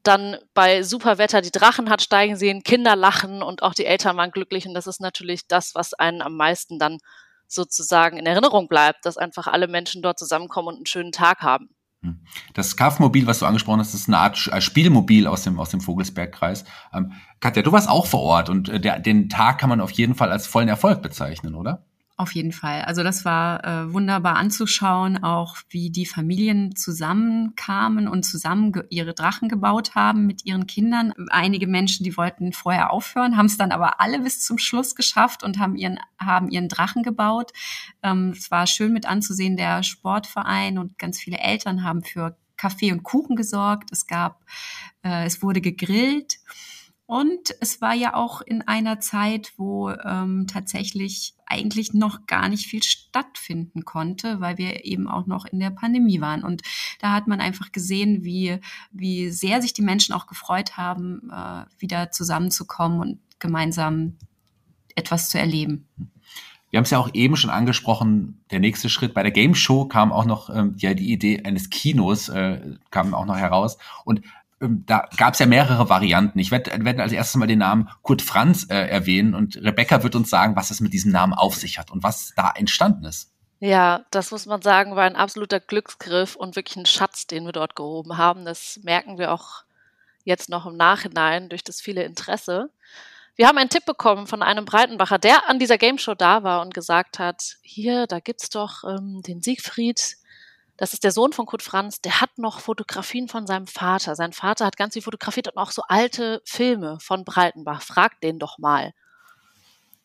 dann 0.03 0.37
bei 0.53 0.81
super 0.83 1.17
Wetter 1.17 1.41
die 1.41 1.51
Drachen 1.51 1.89
hat 1.89 2.01
steigen 2.01 2.37
sehen, 2.37 2.63
Kinder 2.63 2.95
lachen 2.95 3.43
und 3.43 3.63
auch 3.63 3.73
die 3.73 3.85
Eltern 3.85 4.15
waren 4.15 4.31
glücklich. 4.31 4.65
Und 4.65 4.73
das 4.75 4.87
ist 4.87 5.01
natürlich 5.01 5.47
das, 5.47 5.75
was 5.75 5.93
einen 5.93 6.21
am 6.21 6.37
meisten 6.37 6.79
dann 6.79 6.99
sozusagen 7.47 8.17
in 8.17 8.25
Erinnerung 8.25 8.69
bleibt, 8.69 9.05
dass 9.05 9.17
einfach 9.17 9.47
alle 9.47 9.67
Menschen 9.67 10.01
dort 10.01 10.17
zusammenkommen 10.19 10.69
und 10.69 10.75
einen 10.75 10.85
schönen 10.85 11.11
Tag 11.11 11.41
haben. 11.41 11.69
Hm. 12.01 12.21
Das 12.53 12.71
Skaffmobil, 12.71 13.27
was 13.27 13.39
du 13.39 13.45
angesprochen 13.45 13.81
hast, 13.81 13.93
ist 13.93 14.07
eine 14.07 14.19
Art 14.19 14.47
äh, 14.51 14.61
Spielmobil 14.61 15.27
aus 15.27 15.43
dem, 15.43 15.59
aus 15.59 15.69
dem 15.69 15.81
Vogelsbergkreis. 15.81 16.63
Ähm, 16.93 17.11
Katja, 17.41 17.61
du 17.61 17.71
warst 17.71 17.89
auch 17.89 18.05
vor 18.05 18.21
Ort 18.21 18.49
und 18.49 18.69
äh, 18.69 18.79
der, 18.79 18.99
den 18.99 19.27
Tag 19.27 19.57
kann 19.57 19.69
man 19.69 19.81
auf 19.81 19.91
jeden 19.91 20.15
Fall 20.15 20.31
als 20.31 20.47
vollen 20.47 20.69
Erfolg 20.69 21.01
bezeichnen, 21.01 21.55
oder? 21.55 21.85
Auf 22.19 22.35
jeden 22.35 22.51
Fall. 22.51 22.81
Also 22.81 23.01
das 23.01 23.23
war 23.23 23.63
äh, 23.63 23.93
wunderbar 23.93 24.35
anzuschauen, 24.35 25.23
auch 25.23 25.55
wie 25.69 25.89
die 25.89 26.05
Familien 26.05 26.75
zusammenkamen 26.75 28.09
und 28.09 28.23
zusammen 28.23 28.73
ihre 28.89 29.13
Drachen 29.13 29.47
gebaut 29.47 29.95
haben 29.95 30.27
mit 30.27 30.45
ihren 30.45 30.67
Kindern. 30.67 31.13
Einige 31.29 31.65
Menschen, 31.65 32.03
die 32.03 32.17
wollten 32.17 32.51
vorher 32.51 32.91
aufhören, 32.91 33.37
haben 33.37 33.45
es 33.45 33.55
dann 33.55 33.71
aber 33.71 34.01
alle 34.01 34.19
bis 34.19 34.41
zum 34.41 34.57
Schluss 34.57 34.95
geschafft 34.95 35.43
und 35.43 35.59
haben 35.59 35.77
ihren, 35.77 35.97
haben 36.19 36.49
ihren 36.49 36.67
Drachen 36.67 37.03
gebaut. 37.03 37.53
Ähm, 38.03 38.33
es 38.35 38.51
war 38.51 38.67
schön 38.67 38.91
mit 38.91 39.05
anzusehen, 39.05 39.55
der 39.55 39.81
Sportverein 39.81 40.77
und 40.77 40.97
ganz 40.97 41.19
viele 41.19 41.37
Eltern 41.37 41.85
haben 41.85 42.03
für 42.03 42.35
Kaffee 42.57 42.91
und 42.91 43.03
Kuchen 43.03 43.37
gesorgt. 43.37 43.93
Es 43.93 44.07
gab, 44.07 44.41
äh, 45.05 45.25
es 45.25 45.41
wurde 45.41 45.61
gegrillt. 45.61 46.39
Und 47.09 47.55
es 47.59 47.81
war 47.81 47.95
ja 47.95 48.13
auch 48.13 48.39
in 48.41 48.61
einer 48.67 48.99
Zeit, 48.99 49.53
wo 49.57 49.89
ähm, 49.89 50.45
tatsächlich 50.45 51.33
eigentlich 51.47 51.91
noch 51.95 52.27
gar 52.27 52.49
nicht 52.49 52.67
viel 52.67 52.83
stattfinden 52.83 53.83
konnte, 53.83 54.41
weil 54.41 54.59
wir 54.59 54.85
eben 54.85 55.07
auch 55.07 55.25
noch 55.25 55.45
in 55.45 55.59
der 55.59 55.71
Pandemie 55.71 56.21
waren. 56.21 56.43
Und 56.43 56.61
da 56.99 57.13
hat 57.13 57.25
man 57.25 57.41
einfach 57.41 57.71
gesehen, 57.71 58.23
wie, 58.23 58.59
wie 58.91 59.31
sehr 59.31 59.59
sich 59.59 59.73
die 59.73 59.81
Menschen 59.81 60.13
auch 60.13 60.27
gefreut 60.27 60.77
haben, 60.77 61.31
äh, 61.33 61.65
wieder 61.79 62.11
zusammenzukommen 62.11 62.99
und 62.99 63.19
gemeinsam 63.39 64.17
etwas 64.93 65.29
zu 65.29 65.39
erleben. 65.39 65.87
Wir 66.69 66.77
haben 66.77 66.83
es 66.83 66.91
ja 66.91 66.99
auch 66.99 67.09
eben 67.15 67.35
schon 67.35 67.49
angesprochen, 67.49 68.43
der 68.51 68.59
nächste 68.59 68.89
Schritt 68.89 69.15
bei 69.15 69.23
der 69.23 69.31
Game 69.31 69.55
Show 69.55 69.85
kam 69.85 70.11
auch 70.11 70.25
noch 70.25 70.55
ähm, 70.55 70.75
ja 70.77 70.93
die 70.93 71.11
Idee 71.11 71.41
eines 71.43 71.71
Kinos 71.71 72.29
äh, 72.29 72.75
kam 72.91 73.15
auch 73.15 73.25
noch 73.25 73.37
heraus 73.37 73.79
und 74.05 74.21
da 74.59 75.07
gab 75.17 75.33
es 75.33 75.39
ja 75.39 75.45
mehrere 75.45 75.89
Varianten. 75.89 76.39
Ich 76.39 76.51
werde 76.51 76.83
werd 76.83 76.99
als 76.99 77.11
erstes 77.11 77.35
mal 77.35 77.47
den 77.47 77.59
Namen 77.59 77.89
Kurt 78.01 78.21
Franz 78.21 78.67
äh, 78.69 78.75
erwähnen 78.75 79.33
und 79.33 79.55
Rebecca 79.57 80.03
wird 80.03 80.15
uns 80.15 80.29
sagen, 80.29 80.55
was 80.55 80.71
es 80.71 80.81
mit 80.81 80.93
diesem 80.93 81.11
Namen 81.11 81.33
auf 81.33 81.55
sich 81.55 81.79
hat 81.79 81.91
und 81.91 82.03
was 82.03 82.33
da 82.35 82.51
entstanden 82.55 83.05
ist. 83.05 83.31
Ja, 83.61 84.05
das 84.11 84.31
muss 84.31 84.45
man 84.45 84.61
sagen, 84.61 84.95
war 84.95 85.03
ein 85.03 85.17
absoluter 85.17 85.59
Glücksgriff 85.59 86.35
und 86.35 86.55
wirklich 86.55 86.77
ein 86.77 86.85
Schatz, 86.85 87.27
den 87.27 87.45
wir 87.45 87.51
dort 87.51 87.75
gehoben 87.75 88.17
haben. 88.17 88.45
Das 88.45 88.79
merken 88.83 89.17
wir 89.17 89.33
auch 89.33 89.63
jetzt 90.23 90.49
noch 90.49 90.65
im 90.65 90.77
Nachhinein 90.77 91.49
durch 91.49 91.63
das 91.63 91.81
viele 91.81 92.03
Interesse. 92.03 92.69
Wir 93.35 93.47
haben 93.47 93.57
einen 93.57 93.69
Tipp 93.69 93.85
bekommen 93.85 94.27
von 94.27 94.43
einem 94.43 94.65
Breitenbacher, 94.65 95.17
der 95.17 95.49
an 95.49 95.59
dieser 95.59 95.77
Game 95.77 95.97
Show 95.97 96.13
da 96.13 96.43
war 96.43 96.61
und 96.61 96.73
gesagt 96.73 97.19
hat, 97.19 97.57
hier, 97.61 98.07
da 98.07 98.19
gibt's 98.19 98.49
doch 98.49 98.83
ähm, 98.83 99.21
den 99.25 99.41
Siegfried, 99.41 100.17
das 100.79 100.93
ist 100.93 101.03
der 101.03 101.11
Sohn 101.11 101.33
von 101.33 101.45
Kurt 101.45 101.61
Franz, 101.61 101.99
der 101.99 102.21
hat 102.21 102.37
noch 102.37 102.61
Fotografien 102.61 103.27
von 103.27 103.45
seinem 103.45 103.67
Vater. 103.67 104.15
Sein 104.15 104.31
Vater 104.31 104.65
hat 104.65 104.77
ganz 104.77 104.93
viel 104.93 105.01
fotografiert 105.01 105.49
und 105.49 105.57
auch 105.57 105.71
so 105.71 105.81
alte 105.89 106.41
Filme 106.45 106.97
von 107.01 107.25
Breitenbach. 107.25 107.81
Frag 107.81 108.21
den 108.21 108.39
doch 108.39 108.57
mal. 108.59 108.93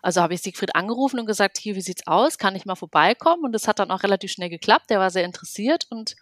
Also 0.03 0.21
habe 0.21 0.35
ich 0.35 0.43
Siegfried 0.43 0.75
angerufen 0.75 1.21
und 1.21 1.27
gesagt, 1.27 1.59
hier, 1.59 1.77
wie 1.77 1.81
sieht's 1.81 2.09
aus? 2.09 2.39
Kann 2.39 2.57
ich 2.57 2.67
mal 2.67 2.75
vorbeikommen? 2.75 3.45
Und 3.45 3.53
das 3.53 3.69
hat 3.69 3.79
dann 3.79 3.93
auch 3.93 4.03
relativ 4.03 4.33
schnell 4.33 4.51
geklappt. 4.51 4.91
Der 4.91 4.99
war 4.99 5.11
sehr 5.11 5.25
interessiert 5.25 5.87
und 5.91 6.17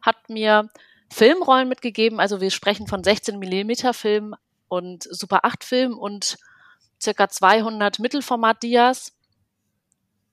hat 0.00 0.30
mir 0.30 0.70
Filmrollen 1.12 1.68
mitgegeben. 1.68 2.20
Also 2.20 2.40
wir 2.40 2.50
sprechen 2.50 2.86
von 2.86 3.04
16 3.04 3.38
Millimeter 3.38 3.92
Filmen 3.92 4.34
und 4.68 5.04
Super 5.10 5.44
8 5.44 5.62
Filmen 5.62 5.94
und 5.94 6.38
circa 6.98 7.28
200 7.28 7.98
Mittelformat-Dias 7.98 9.12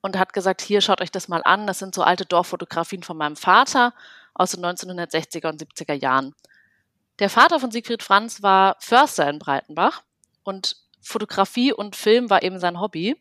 und 0.02 0.18
hat 0.18 0.32
gesagt, 0.32 0.60
hier 0.60 0.80
schaut 0.80 1.00
euch 1.00 1.10
das 1.10 1.28
mal 1.28 1.42
an. 1.44 1.66
Das 1.66 1.78
sind 1.78 1.94
so 1.94 2.02
alte 2.02 2.26
Dorffotografien 2.26 3.02
von 3.02 3.16
meinem 3.16 3.36
Vater 3.36 3.94
aus 4.34 4.50
den 4.50 4.64
1960er 4.64 5.48
und 5.48 5.62
70er 5.62 5.94
Jahren. 5.94 6.34
Der 7.18 7.30
Vater 7.30 7.60
von 7.60 7.70
Siegfried 7.70 8.02
Franz 8.02 8.42
war 8.42 8.76
Förster 8.80 9.28
in 9.30 9.38
Breitenbach 9.38 10.02
und 10.42 10.76
Fotografie 11.00 11.72
und 11.72 11.96
Film 11.96 12.30
war 12.30 12.42
eben 12.42 12.58
sein 12.58 12.80
Hobby. 12.80 13.16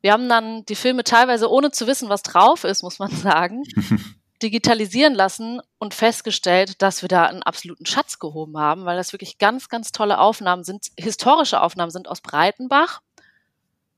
Wir 0.00 0.12
haben 0.12 0.28
dann 0.28 0.64
die 0.66 0.76
Filme 0.76 1.04
teilweise 1.04 1.50
ohne 1.50 1.70
zu 1.70 1.86
wissen, 1.86 2.08
was 2.08 2.22
drauf 2.22 2.64
ist, 2.64 2.82
muss 2.82 2.98
man 2.98 3.10
sagen, 3.10 3.64
digitalisieren 4.42 5.14
lassen 5.14 5.60
und 5.78 5.94
festgestellt, 5.94 6.82
dass 6.82 7.02
wir 7.02 7.08
da 7.08 7.24
einen 7.24 7.42
absoluten 7.42 7.86
Schatz 7.86 8.18
gehoben 8.18 8.58
haben, 8.58 8.84
weil 8.84 8.96
das 8.96 9.12
wirklich 9.12 9.38
ganz, 9.38 9.68
ganz 9.68 9.90
tolle 9.90 10.18
Aufnahmen 10.18 10.64
sind, 10.64 10.86
historische 10.98 11.60
Aufnahmen 11.60 11.90
sind 11.90 12.08
aus 12.08 12.20
Breitenbach 12.20 13.00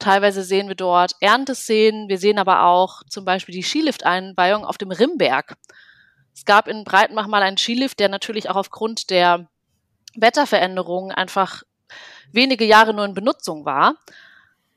Teilweise 0.00 0.42
sehen 0.42 0.68
wir 0.68 0.74
dort 0.74 1.12
Ernteszenen. 1.20 2.08
Wir 2.08 2.18
sehen 2.18 2.38
aber 2.38 2.64
auch 2.64 3.02
zum 3.08 3.24
Beispiel 3.24 3.54
die 3.54 3.62
Skilift-Einweihung 3.62 4.64
auf 4.64 4.78
dem 4.78 4.90
Rimberg. 4.90 5.56
Es 6.34 6.44
gab 6.44 6.68
in 6.68 6.84
Breitenbach 6.84 7.26
mal 7.26 7.42
einen 7.42 7.58
Skilift, 7.58 8.00
der 8.00 8.08
natürlich 8.08 8.48
auch 8.48 8.56
aufgrund 8.56 9.10
der 9.10 9.48
Wetterveränderungen 10.16 11.12
einfach 11.12 11.62
wenige 12.32 12.64
Jahre 12.64 12.94
nur 12.94 13.04
in 13.04 13.14
Benutzung 13.14 13.64
war. 13.64 13.94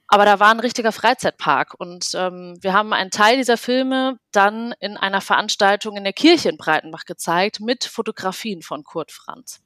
Aber 0.07 0.25
da 0.25 0.39
war 0.39 0.51
ein 0.51 0.59
richtiger 0.59 0.91
Freizeitpark. 0.91 1.73
Und 1.77 2.11
ähm, 2.15 2.57
wir 2.61 2.73
haben 2.73 2.93
einen 2.93 3.09
Teil 3.09 3.37
dieser 3.37 3.57
Filme 3.57 4.19
dann 4.31 4.73
in 4.79 4.97
einer 4.97 5.21
Veranstaltung 5.21 5.97
in 5.97 6.03
der 6.03 6.13
Kirche 6.13 6.49
in 6.49 6.57
Breitenbach 6.57 7.05
gezeigt 7.05 7.61
mit 7.61 7.85
Fotografien 7.85 8.61
von 8.61 8.83
Kurt 8.83 9.11
Franz. 9.11 9.61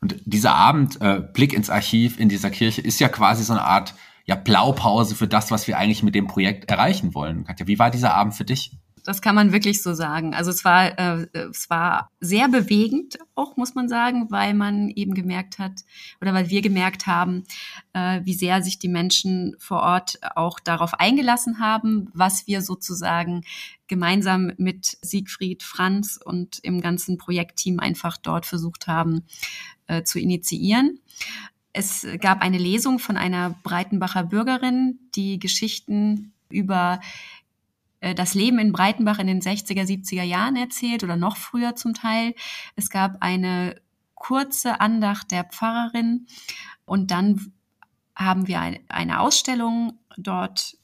Und 0.00 0.16
dieser 0.24 0.54
Abend, 0.54 1.00
äh, 1.00 1.20
Blick 1.20 1.52
ins 1.52 1.70
Archiv 1.70 2.18
in 2.18 2.28
dieser 2.28 2.50
Kirche, 2.50 2.80
ist 2.80 3.00
ja 3.00 3.08
quasi 3.08 3.42
so 3.42 3.52
eine 3.52 3.62
Art 3.62 3.94
ja, 4.26 4.34
Blaupause 4.34 5.14
für 5.14 5.28
das, 5.28 5.50
was 5.50 5.66
wir 5.68 5.78
eigentlich 5.78 6.02
mit 6.02 6.14
dem 6.14 6.26
Projekt 6.26 6.70
erreichen 6.70 7.14
wollen. 7.14 7.44
Katja, 7.44 7.66
wie 7.66 7.78
war 7.78 7.90
dieser 7.90 8.14
Abend 8.14 8.34
für 8.34 8.44
dich? 8.44 8.72
Das 9.04 9.22
kann 9.22 9.36
man 9.36 9.52
wirklich 9.52 9.84
so 9.84 9.94
sagen. 9.94 10.34
Also 10.34 10.50
es 10.50 10.64
war, 10.64 10.98
äh, 10.98 11.28
es 11.32 11.70
war 11.70 12.10
sehr 12.18 12.48
bewegend, 12.48 13.18
auch 13.36 13.56
muss 13.56 13.76
man 13.76 13.88
sagen, 13.88 14.32
weil 14.32 14.52
man 14.52 14.90
eben 14.90 15.14
gemerkt 15.14 15.60
hat 15.60 15.82
oder 16.20 16.34
weil 16.34 16.50
wir 16.50 16.60
gemerkt 16.60 17.06
haben, 17.06 17.44
äh, 17.92 18.20
wie 18.24 18.34
sehr 18.34 18.62
sich 18.62 18.80
die 18.80 18.88
Menschen 18.88 19.54
vor 19.60 19.82
Ort 19.82 20.18
auch 20.34 20.58
darauf 20.58 20.94
eingelassen 20.94 21.60
haben, 21.60 22.10
was 22.14 22.48
wir 22.48 22.62
sozusagen 22.62 23.42
gemeinsam 23.86 24.50
mit 24.56 24.98
Siegfried 25.02 25.62
Franz 25.62 26.18
und 26.22 26.58
im 26.64 26.80
ganzen 26.80 27.16
Projektteam 27.16 27.78
einfach 27.78 28.16
dort 28.16 28.44
versucht 28.44 28.88
haben 28.88 29.22
äh, 29.86 30.02
zu 30.02 30.18
initiieren. 30.18 30.98
Es 31.76 32.06
gab 32.20 32.40
eine 32.40 32.56
Lesung 32.56 32.98
von 32.98 33.18
einer 33.18 33.50
Breitenbacher 33.62 34.24
Bürgerin, 34.24 34.98
die 35.14 35.38
Geschichten 35.38 36.32
über 36.48 37.00
äh, 38.00 38.14
das 38.14 38.32
Leben 38.32 38.58
in 38.58 38.72
Breitenbach 38.72 39.18
in 39.18 39.26
den 39.26 39.42
60er, 39.42 39.82
70er 39.82 40.22
Jahren 40.22 40.56
erzählt 40.56 41.04
oder 41.04 41.16
noch 41.16 41.36
früher 41.36 41.76
zum 41.76 41.92
Teil. 41.92 42.34
Es 42.76 42.88
gab 42.88 43.18
eine 43.20 43.78
kurze 44.14 44.80
Andacht 44.80 45.30
der 45.32 45.44
Pfarrerin 45.44 46.26
und 46.86 47.10
dann 47.10 47.52
haben 48.14 48.48
wir 48.48 48.58
eine 48.88 49.20
Ausstellung 49.20 49.98
dort 50.16 50.78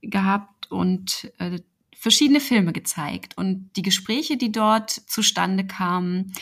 gehabt 0.00 0.70
und 0.70 1.30
äh, 1.40 1.60
verschiedene 1.94 2.40
Filme 2.40 2.72
gezeigt. 2.72 3.36
Und 3.36 3.70
die 3.76 3.82
Gespräche, 3.82 4.38
die 4.38 4.50
dort 4.50 4.90
zustande 4.90 5.66
kamen, 5.66 6.32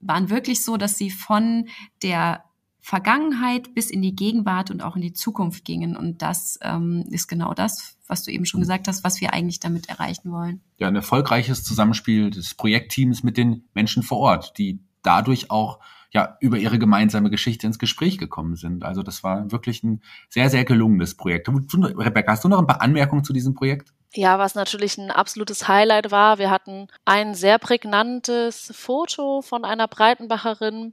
waren 0.00 0.30
wirklich 0.30 0.62
so, 0.62 0.76
dass 0.76 0.96
sie 0.98 1.10
von 1.10 1.68
der 2.00 2.44
Vergangenheit 2.86 3.74
bis 3.74 3.88
in 3.88 4.02
die 4.02 4.14
Gegenwart 4.14 4.70
und 4.70 4.82
auch 4.82 4.94
in 4.94 5.00
die 5.00 5.14
Zukunft 5.14 5.64
gingen. 5.64 5.96
Und 5.96 6.20
das 6.20 6.58
ähm, 6.60 7.06
ist 7.10 7.28
genau 7.28 7.54
das, 7.54 7.96
was 8.06 8.24
du 8.24 8.30
eben 8.30 8.44
schon 8.44 8.60
gesagt 8.60 8.88
hast, 8.88 9.02
was 9.02 9.22
wir 9.22 9.32
eigentlich 9.32 9.58
damit 9.58 9.88
erreichen 9.88 10.30
wollen. 10.30 10.60
Ja, 10.76 10.88
ein 10.88 10.94
erfolgreiches 10.94 11.64
Zusammenspiel 11.64 12.28
des 12.28 12.54
Projektteams 12.54 13.22
mit 13.22 13.38
den 13.38 13.64
Menschen 13.72 14.02
vor 14.02 14.18
Ort, 14.18 14.58
die 14.58 14.80
dadurch 15.02 15.50
auch 15.50 15.78
ja 16.12 16.36
über 16.40 16.58
ihre 16.58 16.78
gemeinsame 16.78 17.30
Geschichte 17.30 17.66
ins 17.66 17.78
Gespräch 17.78 18.18
gekommen 18.18 18.54
sind. 18.54 18.84
Also 18.84 19.02
das 19.02 19.24
war 19.24 19.50
wirklich 19.50 19.82
ein 19.82 20.02
sehr, 20.28 20.50
sehr 20.50 20.66
gelungenes 20.66 21.16
Projekt. 21.16 21.48
Rebecca, 21.48 22.32
hast 22.32 22.44
du 22.44 22.48
noch 22.48 22.58
ein 22.58 22.66
paar 22.66 22.82
Anmerkungen 22.82 23.24
zu 23.24 23.32
diesem 23.32 23.54
Projekt? 23.54 23.94
Ja, 24.12 24.38
was 24.38 24.54
natürlich 24.54 24.98
ein 24.98 25.10
absolutes 25.10 25.68
Highlight 25.68 26.10
war, 26.10 26.38
wir 26.38 26.50
hatten 26.50 26.88
ein 27.06 27.34
sehr 27.34 27.58
prägnantes 27.58 28.70
Foto 28.76 29.40
von 29.40 29.64
einer 29.64 29.88
Breitenbacherin, 29.88 30.92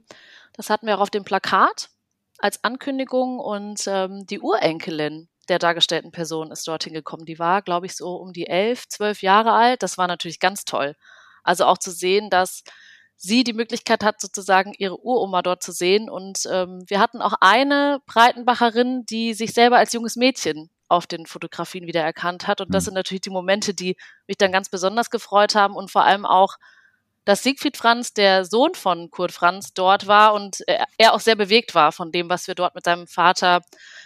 das 0.52 0.70
hatten 0.70 0.86
wir 0.86 0.96
auch 0.96 1.02
auf 1.02 1.10
dem 1.10 1.24
Plakat 1.24 1.90
als 2.38 2.62
Ankündigung 2.64 3.38
und 3.38 3.84
ähm, 3.86 4.26
die 4.26 4.40
Urenkelin 4.40 5.28
der 5.48 5.58
dargestellten 5.58 6.12
Person 6.12 6.50
ist 6.50 6.66
dorthin 6.66 6.92
gekommen. 6.92 7.24
Die 7.24 7.38
war, 7.38 7.62
glaube 7.62 7.86
ich, 7.86 7.96
so 7.96 8.16
um 8.16 8.32
die 8.32 8.46
elf, 8.46 8.88
zwölf 8.88 9.22
Jahre 9.22 9.52
alt. 9.52 9.82
Das 9.82 9.98
war 9.98 10.06
natürlich 10.06 10.40
ganz 10.40 10.64
toll. 10.64 10.94
Also 11.42 11.64
auch 11.64 11.78
zu 11.78 11.90
sehen, 11.90 12.30
dass 12.30 12.62
sie 13.16 13.44
die 13.44 13.52
Möglichkeit 13.52 14.02
hat, 14.02 14.20
sozusagen 14.20 14.72
ihre 14.76 15.00
Uroma 15.00 15.42
dort 15.42 15.62
zu 15.62 15.72
sehen. 15.72 16.08
Und 16.10 16.46
ähm, 16.50 16.84
wir 16.86 17.00
hatten 17.00 17.22
auch 17.22 17.34
eine 17.40 18.00
Breitenbacherin, 18.06 19.04
die 19.06 19.34
sich 19.34 19.52
selber 19.52 19.78
als 19.78 19.92
junges 19.92 20.16
Mädchen 20.16 20.70
auf 20.88 21.06
den 21.06 21.26
Fotografien 21.26 21.86
wieder 21.86 22.02
erkannt 22.02 22.46
hat. 22.46 22.60
Und 22.60 22.74
das 22.74 22.82
hm. 22.82 22.86
sind 22.86 22.94
natürlich 22.94 23.22
die 23.22 23.30
Momente, 23.30 23.74
die 23.74 23.96
mich 24.26 24.36
dann 24.36 24.52
ganz 24.52 24.68
besonders 24.68 25.10
gefreut 25.10 25.54
haben 25.54 25.74
und 25.74 25.90
vor 25.90 26.04
allem 26.04 26.26
auch 26.26 26.56
dass 27.24 27.42
Siegfried 27.42 27.76
Franz, 27.76 28.14
der 28.14 28.44
Sohn 28.44 28.74
von 28.74 29.10
Kurt 29.10 29.32
Franz, 29.32 29.72
dort 29.74 30.06
war 30.06 30.34
und 30.34 30.58
er 30.98 31.14
auch 31.14 31.20
sehr 31.20 31.36
bewegt 31.36 31.74
war 31.74 31.92
von 31.92 32.10
dem, 32.10 32.28
was 32.28 32.48
wir 32.48 32.54
dort 32.54 32.74
mit 32.74 32.84
seinem 32.84 33.06
Vater 33.06 33.60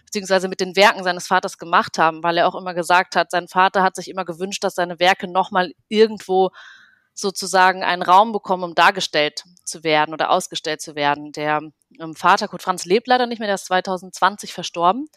beziehungsweise 0.05 0.49
mit 0.49 0.61
den 0.61 0.77
Werken 0.77 1.03
seines 1.03 1.27
Vaters 1.27 1.59
gemacht 1.59 1.99
haben, 1.99 2.23
weil 2.23 2.39
er 2.39 2.47
auch 2.47 2.55
immer 2.55 2.75
gesagt 2.75 3.17
hat, 3.17 3.31
sein 3.31 3.49
Vater 3.49 3.83
hat 3.83 3.97
sich 3.97 4.09
immer 4.09 4.25
gewünscht, 4.25 4.63
dass 4.65 4.75
seine 4.75 4.99
Werke 4.99 5.29
nochmal 5.29 5.73
irgendwo 5.89 6.51
sozusagen 7.15 7.83
einen 7.83 8.03
Raum 8.03 8.33
bekommen, 8.33 8.63
um 8.63 8.75
dargestellt 8.75 9.45
zu 9.65 9.83
werden 9.83 10.13
oder 10.13 10.31
ausgestellt 10.31 10.83
zu 10.83 10.95
werden. 10.95 11.33
Der 11.33 11.61
ähm, 11.99 12.15
Vater 12.15 12.47
Kurt 12.47 12.63
Franz 12.63 12.85
lebt 12.85 13.07
leider 13.07 13.27
nicht 13.27 13.39
mehr, 13.39 13.49
der 13.49 13.55
ist 13.55 13.67
2020 13.67 14.53
verstorben. 14.53 15.09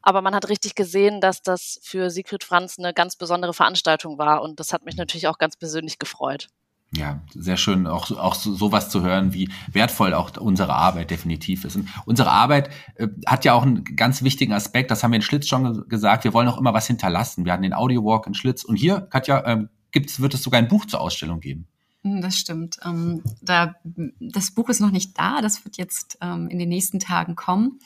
Aber 0.00 0.22
man 0.22 0.34
hat 0.34 0.48
richtig 0.48 0.74
gesehen, 0.74 1.20
dass 1.20 1.42
das 1.42 1.80
für 1.82 2.08
Siegfried 2.08 2.44
Franz 2.44 2.78
eine 2.78 2.94
ganz 2.94 3.16
besondere 3.16 3.52
Veranstaltung 3.52 4.16
war. 4.16 4.40
Und 4.40 4.58
das 4.58 4.72
hat 4.72 4.84
mich 4.84 4.96
natürlich 4.96 5.26
auch 5.28 5.38
ganz 5.38 5.56
persönlich 5.56 5.98
gefreut. 5.98 6.48
Ja, 6.94 7.20
sehr 7.34 7.58
schön, 7.58 7.86
auch, 7.86 8.10
auch 8.12 8.34
so, 8.34 8.54
sowas 8.54 8.88
zu 8.88 9.02
hören, 9.02 9.34
wie 9.34 9.50
wertvoll 9.70 10.14
auch 10.14 10.34
unsere 10.38 10.72
Arbeit 10.72 11.10
definitiv 11.10 11.66
ist. 11.66 11.76
Und 11.76 11.88
unsere 12.06 12.30
Arbeit 12.30 12.70
äh, 12.94 13.08
hat 13.26 13.44
ja 13.44 13.52
auch 13.52 13.62
einen 13.62 13.84
ganz 13.84 14.22
wichtigen 14.22 14.54
Aspekt, 14.54 14.90
das 14.90 15.02
haben 15.02 15.10
wir 15.10 15.16
in 15.16 15.22
Schlitz 15.22 15.48
schon 15.48 15.86
gesagt, 15.88 16.24
wir 16.24 16.32
wollen 16.32 16.48
auch 16.48 16.56
immer 16.56 16.72
was 16.72 16.86
hinterlassen. 16.86 17.44
Wir 17.44 17.52
hatten 17.52 17.62
den 17.62 17.74
Audio 17.74 18.04
Walk 18.04 18.26
in 18.26 18.32
Schlitz 18.32 18.64
und 18.64 18.76
hier, 18.76 19.02
Katja, 19.02 19.44
ähm, 19.44 19.68
gibt's, 19.92 20.20
wird 20.20 20.32
es 20.32 20.42
sogar 20.42 20.58
ein 20.58 20.68
Buch 20.68 20.86
zur 20.86 21.02
Ausstellung 21.02 21.40
geben. 21.40 21.66
Hm, 22.04 22.22
das 22.22 22.38
stimmt. 22.38 22.78
Ähm, 22.82 23.22
da, 23.42 23.74
das 24.18 24.52
Buch 24.52 24.70
ist 24.70 24.80
noch 24.80 24.90
nicht 24.90 25.18
da, 25.18 25.42
das 25.42 25.66
wird 25.66 25.76
jetzt 25.76 26.16
ähm, 26.22 26.48
in 26.48 26.58
den 26.58 26.70
nächsten 26.70 27.00
Tagen 27.00 27.36
kommen 27.36 27.80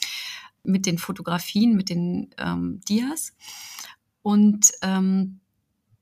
mit 0.62 0.86
den 0.86 0.98
Fotografien, 0.98 1.74
mit 1.74 1.88
den 1.88 2.30
ähm, 2.38 2.80
Dias. 2.88 3.32
Und 4.22 4.70
ähm, 4.82 5.40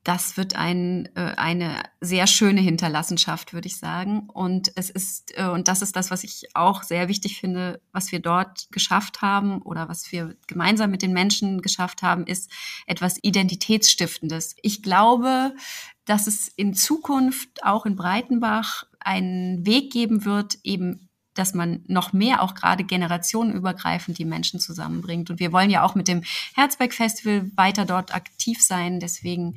das 0.03 0.35
wird 0.35 0.55
ein, 0.55 1.09
äh, 1.15 1.33
eine 1.37 1.83
sehr 1.99 2.25
schöne 2.25 2.61
Hinterlassenschaft, 2.61 3.53
würde 3.53 3.67
ich 3.67 3.77
sagen. 3.77 4.29
Und 4.29 4.71
es 4.75 4.89
ist, 4.89 5.37
äh, 5.37 5.47
und 5.47 5.67
das 5.67 5.83
ist 5.83 5.95
das, 5.95 6.09
was 6.09 6.23
ich 6.23 6.47
auch 6.55 6.81
sehr 6.81 7.07
wichtig 7.07 7.39
finde, 7.39 7.81
was 7.91 8.11
wir 8.11 8.19
dort 8.19 8.67
geschafft 8.71 9.21
haben 9.21 9.61
oder 9.61 9.89
was 9.89 10.11
wir 10.11 10.35
gemeinsam 10.47 10.89
mit 10.89 11.03
den 11.03 11.13
Menschen 11.13 11.61
geschafft 11.61 12.01
haben, 12.01 12.25
ist 12.25 12.49
etwas 12.87 13.19
Identitätsstiftendes. 13.21 14.55
Ich 14.63 14.81
glaube, 14.81 15.53
dass 16.05 16.25
es 16.25 16.47
in 16.47 16.73
Zukunft 16.73 17.63
auch 17.63 17.85
in 17.85 17.95
Breitenbach 17.95 18.85
einen 18.99 19.65
Weg 19.67 19.91
geben 19.93 20.25
wird, 20.25 20.57
eben 20.63 21.10
dass 21.33 21.53
man 21.53 21.83
noch 21.87 22.13
mehr 22.13 22.41
auch 22.41 22.55
gerade 22.55 22.83
generationenübergreifend 22.83 24.17
die 24.17 24.25
Menschen 24.25 24.59
zusammenbringt. 24.59 25.29
Und 25.29 25.39
wir 25.39 25.51
wollen 25.51 25.69
ja 25.69 25.83
auch 25.83 25.95
mit 25.95 26.07
dem 26.07 26.23
Herzberg 26.55 26.93
Festival 26.93 27.49
weiter 27.55 27.85
dort 27.85 28.13
aktiv 28.13 28.61
sein. 28.61 28.99
Deswegen 28.99 29.55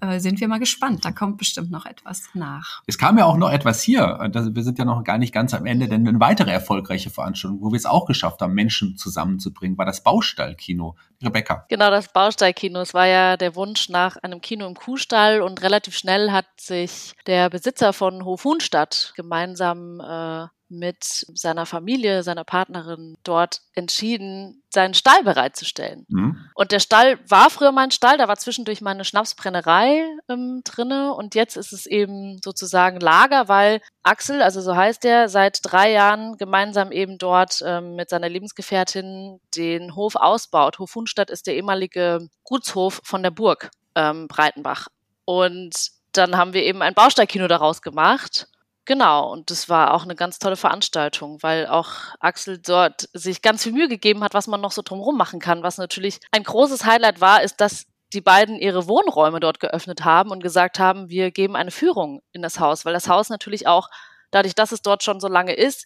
äh, 0.00 0.20
sind 0.20 0.40
wir 0.40 0.48
mal 0.48 0.60
gespannt. 0.60 1.04
Da 1.04 1.10
kommt 1.10 1.38
bestimmt 1.38 1.70
noch 1.70 1.84
etwas 1.84 2.28
nach. 2.34 2.82
Es 2.86 2.98
kam 2.98 3.18
ja 3.18 3.24
auch 3.24 3.36
noch 3.36 3.50
etwas 3.50 3.82
hier. 3.82 4.18
Wir 4.32 4.62
sind 4.62 4.78
ja 4.78 4.84
noch 4.84 5.02
gar 5.02 5.18
nicht 5.18 5.34
ganz 5.34 5.54
am 5.54 5.66
Ende, 5.66 5.88
denn 5.88 6.06
eine 6.06 6.20
weitere 6.20 6.52
erfolgreiche 6.52 7.10
Veranstaltung, 7.10 7.60
wo 7.60 7.72
wir 7.72 7.76
es 7.76 7.86
auch 7.86 8.06
geschafft 8.06 8.40
haben, 8.40 8.54
Menschen 8.54 8.96
zusammenzubringen, 8.96 9.76
war 9.76 9.86
das 9.86 10.02
Baustallkino. 10.02 10.96
Rebecca. 11.20 11.64
Genau, 11.68 11.90
das 11.90 12.12
Baustallkino. 12.12 12.80
Es 12.80 12.94
war 12.94 13.06
ja 13.06 13.36
der 13.36 13.56
Wunsch 13.56 13.88
nach 13.88 14.16
einem 14.18 14.40
Kino 14.40 14.68
im 14.68 14.74
Kuhstall 14.74 15.42
und 15.42 15.62
relativ 15.62 15.96
schnell 15.96 16.30
hat 16.30 16.46
sich 16.60 17.14
der 17.26 17.50
Besitzer 17.50 17.92
von 17.92 18.24
Hof 18.24 18.44
Huhnstadt 18.44 19.14
gemeinsam 19.16 20.00
äh, 20.00 20.46
mit 20.68 21.26
seiner 21.34 21.66
Familie, 21.66 22.22
seiner 22.22 22.44
Partnerin 22.44 23.16
dort 23.24 23.62
entschieden, 23.74 24.62
seinen 24.70 24.94
Stall 24.94 25.22
bereitzustellen. 25.24 26.04
Mhm. 26.08 26.44
Und 26.54 26.72
der 26.72 26.80
Stall 26.80 27.18
war 27.28 27.50
früher 27.50 27.72
mein 27.72 27.90
Stall, 27.90 28.18
da 28.18 28.28
war 28.28 28.36
zwischendurch 28.36 28.80
meine 28.80 29.04
Schnapsbrennerei 29.04 30.04
ähm, 30.28 30.62
drinne 30.64 31.14
und 31.14 31.34
jetzt 31.34 31.56
ist 31.56 31.72
es 31.72 31.86
eben 31.86 32.38
sozusagen 32.44 33.00
Lager, 33.00 33.48
weil 33.48 33.80
Axel, 34.02 34.42
also 34.42 34.60
so 34.60 34.76
heißt 34.76 35.04
er, 35.04 35.28
seit 35.28 35.60
drei 35.62 35.92
Jahren 35.92 36.36
gemeinsam 36.36 36.92
eben 36.92 37.18
dort 37.18 37.62
ähm, 37.64 37.96
mit 37.96 38.10
seiner 38.10 38.28
Lebensgefährtin 38.28 39.40
den 39.56 39.94
Hof 39.94 40.16
ausbaut. 40.16 40.78
Hof 40.78 40.94
Hunstadt 40.94 41.30
ist 41.30 41.46
der 41.46 41.54
ehemalige 41.54 42.28
Gutshof 42.44 43.00
von 43.04 43.22
der 43.22 43.30
Burg 43.30 43.70
ähm, 43.94 44.28
Breitenbach. 44.28 44.88
Und 45.24 45.90
dann 46.12 46.36
haben 46.36 46.52
wir 46.52 46.62
eben 46.62 46.82
ein 46.82 46.94
Baustallkino 46.94 47.48
daraus 47.48 47.82
gemacht 47.82 48.48
Genau, 48.88 49.30
und 49.30 49.50
das 49.50 49.68
war 49.68 49.92
auch 49.92 50.04
eine 50.04 50.14
ganz 50.14 50.38
tolle 50.38 50.56
Veranstaltung, 50.56 51.42
weil 51.42 51.66
auch 51.66 51.90
Axel 52.20 52.56
dort 52.56 53.10
sich 53.12 53.42
ganz 53.42 53.62
viel 53.62 53.72
Mühe 53.72 53.86
gegeben 53.86 54.24
hat, 54.24 54.32
was 54.32 54.46
man 54.46 54.62
noch 54.62 54.72
so 54.72 54.80
drumherum 54.80 55.14
machen 55.14 55.40
kann. 55.40 55.62
Was 55.62 55.76
natürlich 55.76 56.20
ein 56.32 56.42
großes 56.42 56.86
Highlight 56.86 57.20
war, 57.20 57.42
ist, 57.42 57.60
dass 57.60 57.84
die 58.14 58.22
beiden 58.22 58.56
ihre 58.58 58.88
Wohnräume 58.88 59.40
dort 59.40 59.60
geöffnet 59.60 60.06
haben 60.06 60.30
und 60.30 60.42
gesagt 60.42 60.78
haben, 60.78 61.10
wir 61.10 61.30
geben 61.30 61.54
eine 61.54 61.70
Führung 61.70 62.22
in 62.32 62.40
das 62.40 62.60
Haus, 62.60 62.86
weil 62.86 62.94
das 62.94 63.10
Haus 63.10 63.28
natürlich 63.28 63.66
auch, 63.66 63.90
dadurch, 64.30 64.54
dass 64.54 64.72
es 64.72 64.80
dort 64.80 65.02
schon 65.02 65.20
so 65.20 65.28
lange 65.28 65.52
ist, 65.52 65.84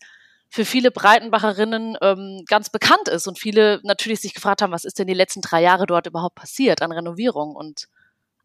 für 0.48 0.64
viele 0.64 0.92
Breitenbacherinnen 0.92 1.98
ähm, 2.02 2.44
ganz 2.46 2.70
bekannt 2.70 3.08
ist 3.08 3.26
und 3.26 3.36
viele 3.36 3.80
natürlich 3.82 4.20
sich 4.20 4.32
gefragt 4.32 4.62
haben, 4.62 4.70
was 4.72 4.84
ist 4.84 5.00
denn 5.00 5.08
die 5.08 5.14
letzten 5.14 5.40
drei 5.40 5.60
Jahre 5.60 5.86
dort 5.86 6.06
überhaupt 6.06 6.36
passiert 6.36 6.82
an 6.82 6.92
Renovierung 6.92 7.56
und 7.56 7.88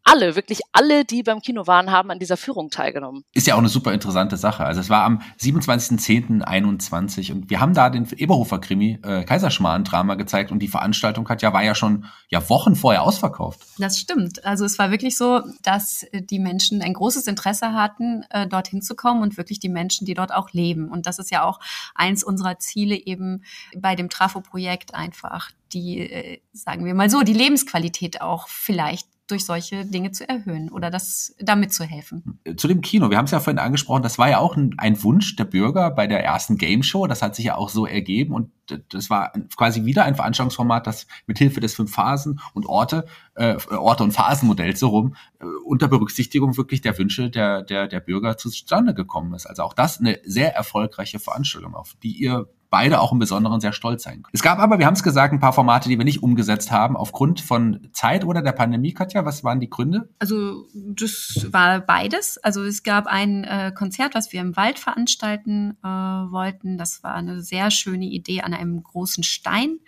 alle, 0.08 0.36
wirklich 0.36 0.60
alle, 0.72 1.04
die 1.04 1.22
beim 1.22 1.40
Kino 1.40 1.66
waren, 1.66 1.90
haben 1.90 2.10
an 2.10 2.18
dieser 2.18 2.36
Führung 2.36 2.70
teilgenommen. 2.70 3.24
Ist 3.34 3.46
ja 3.46 3.54
auch 3.54 3.58
eine 3.58 3.68
super 3.68 3.92
interessante 3.92 4.36
Sache. 4.36 4.64
Also 4.64 4.80
es 4.80 4.88
war 4.88 5.04
am 5.04 5.20
27.10.21 5.40 7.32
und 7.32 7.50
wir 7.50 7.60
haben 7.60 7.74
da 7.74 7.90
den 7.90 8.08
Eberhofer-Krimi 8.10 9.00
äh, 9.02 9.24
Kaiserschmarrn-Drama 9.24 10.14
gezeigt 10.14 10.50
und 10.50 10.60
die 10.60 10.68
Veranstaltung 10.68 11.28
hat 11.28 11.42
ja, 11.42 11.52
war 11.52 11.62
ja 11.62 11.74
schon 11.74 12.06
ja, 12.28 12.48
Wochen 12.48 12.74
vorher 12.74 13.02
ausverkauft. 13.02 13.60
Das 13.78 13.98
stimmt. 13.98 14.44
Also 14.44 14.64
es 14.64 14.78
war 14.78 14.90
wirklich 14.90 15.16
so, 15.16 15.42
dass 15.62 16.04
äh, 16.04 16.22
die 16.22 16.38
Menschen 16.38 16.80
ein 16.80 16.94
großes 16.94 17.26
Interesse 17.26 17.74
hatten, 17.74 18.24
äh, 18.30 18.46
dorthin 18.46 18.80
zu 18.82 18.94
kommen 18.94 19.22
und 19.22 19.36
wirklich 19.36 19.60
die 19.60 19.68
Menschen, 19.68 20.06
die 20.06 20.14
dort 20.14 20.32
auch 20.32 20.52
leben. 20.52 20.88
Und 20.88 21.06
das 21.06 21.18
ist 21.18 21.30
ja 21.30 21.44
auch 21.44 21.60
eins 21.94 22.24
unserer 22.24 22.58
Ziele 22.58 22.96
eben 22.96 23.44
bei 23.76 23.94
dem 23.94 24.08
Trafo-Projekt 24.08 24.94
einfach 24.94 25.50
die, 25.72 26.00
äh, 26.00 26.40
sagen 26.52 26.84
wir 26.84 26.94
mal 26.94 27.10
so, 27.10 27.20
die 27.22 27.34
Lebensqualität 27.34 28.22
auch 28.22 28.48
vielleicht 28.48 29.06
durch 29.28 29.44
solche 29.44 29.84
Dinge 29.84 30.10
zu 30.10 30.28
erhöhen 30.28 30.70
oder 30.70 30.90
das 30.90 31.34
damit 31.38 31.72
zu 31.72 31.84
helfen. 31.84 32.40
Zu 32.56 32.66
dem 32.66 32.80
Kino, 32.80 33.10
wir 33.10 33.18
haben 33.18 33.26
es 33.26 33.30
ja 33.30 33.40
vorhin 33.40 33.58
angesprochen, 33.58 34.02
das 34.02 34.18
war 34.18 34.28
ja 34.28 34.38
auch 34.38 34.56
ein, 34.56 34.74
ein, 34.78 35.02
Wunsch 35.02 35.36
der 35.36 35.44
Bürger 35.44 35.90
bei 35.90 36.06
der 36.06 36.24
ersten 36.24 36.56
Game 36.56 36.82
Show. 36.82 37.06
Das 37.06 37.22
hat 37.22 37.36
sich 37.36 37.44
ja 37.44 37.56
auch 37.56 37.68
so 37.68 37.86
ergeben 37.86 38.34
und 38.34 38.50
das 38.88 39.10
war 39.10 39.32
quasi 39.56 39.84
wieder 39.84 40.04
ein 40.04 40.14
Veranstaltungsformat, 40.14 40.86
das 40.86 41.06
mit 41.26 41.38
Hilfe 41.38 41.60
des 41.60 41.74
fünf 41.74 41.92
Phasen 41.92 42.40
und 42.54 42.66
Orte, 42.66 43.06
äh, 43.34 43.56
Orte 43.70 44.04
und 44.04 44.12
Phasenmodells 44.12 44.80
so 44.80 44.88
rum 44.88 45.16
äh, 45.40 45.46
unter 45.64 45.88
Berücksichtigung 45.88 46.56
wirklich 46.56 46.80
der 46.80 46.96
Wünsche 46.98 47.30
der, 47.30 47.62
der, 47.62 47.86
der 47.86 48.00
Bürger 48.00 48.36
zustande 48.36 48.94
gekommen 48.94 49.34
ist. 49.34 49.46
Also 49.46 49.62
auch 49.62 49.74
das 49.74 49.98
eine 49.98 50.18
sehr 50.24 50.54
erfolgreiche 50.54 51.18
Veranstaltung, 51.18 51.74
auf 51.74 51.94
die 52.02 52.12
ihr 52.12 52.48
beide 52.70 53.00
auch 53.00 53.12
im 53.12 53.18
Besonderen 53.18 53.60
sehr 53.60 53.72
stolz 53.72 54.02
sein 54.02 54.22
können. 54.22 54.32
Es 54.32 54.42
gab 54.42 54.58
aber, 54.58 54.78
wir 54.78 54.86
haben 54.86 54.94
es 54.94 55.02
gesagt, 55.02 55.32
ein 55.32 55.40
paar 55.40 55.52
Formate, 55.52 55.88
die 55.88 55.96
wir 55.96 56.04
nicht 56.04 56.22
umgesetzt 56.22 56.70
haben, 56.70 56.96
aufgrund 56.96 57.40
von 57.40 57.88
Zeit 57.92 58.24
oder 58.24 58.42
der 58.42 58.52
Pandemie, 58.52 58.92
Katja. 58.92 59.24
Was 59.24 59.44
waren 59.44 59.60
die 59.60 59.70
Gründe? 59.70 60.08
Also 60.18 60.66
das 60.74 61.46
war 61.50 61.80
beides. 61.80 62.38
Also 62.38 62.62
es 62.64 62.82
gab 62.82 63.06
ein 63.06 63.44
äh, 63.44 63.72
Konzert, 63.74 64.14
was 64.14 64.32
wir 64.32 64.40
im 64.40 64.56
Wald 64.56 64.78
veranstalten 64.78 65.78
äh, 65.82 65.86
wollten. 65.86 66.78
Das 66.78 67.02
war 67.02 67.14
eine 67.14 67.40
sehr 67.40 67.70
schöne 67.70 68.06
Idee 68.06 68.42
an 68.42 68.52
einem 68.58 68.82
großen 68.82 69.24
Stein. 69.24 69.78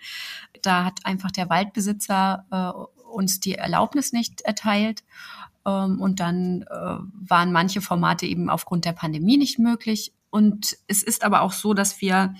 Da 0.61 0.85
hat 0.85 1.05
einfach 1.05 1.31
der 1.31 1.49
Waldbesitzer 1.49 2.45
äh, 2.51 3.07
uns 3.11 3.39
die 3.39 3.55
Erlaubnis 3.55 4.13
nicht 4.13 4.41
erteilt. 4.41 5.03
Ähm, 5.65 6.01
und 6.01 6.19
dann 6.19 6.63
äh, 6.63 6.97
waren 7.29 7.51
manche 7.51 7.81
Formate 7.81 8.25
eben 8.25 8.49
aufgrund 8.49 8.85
der 8.85 8.93
Pandemie 8.93 9.37
nicht 9.37 9.59
möglich. 9.59 10.13
Und 10.29 10.77
es 10.87 11.03
ist 11.03 11.23
aber 11.23 11.41
auch 11.41 11.51
so, 11.51 11.73
dass 11.73 12.01
wir 12.01 12.33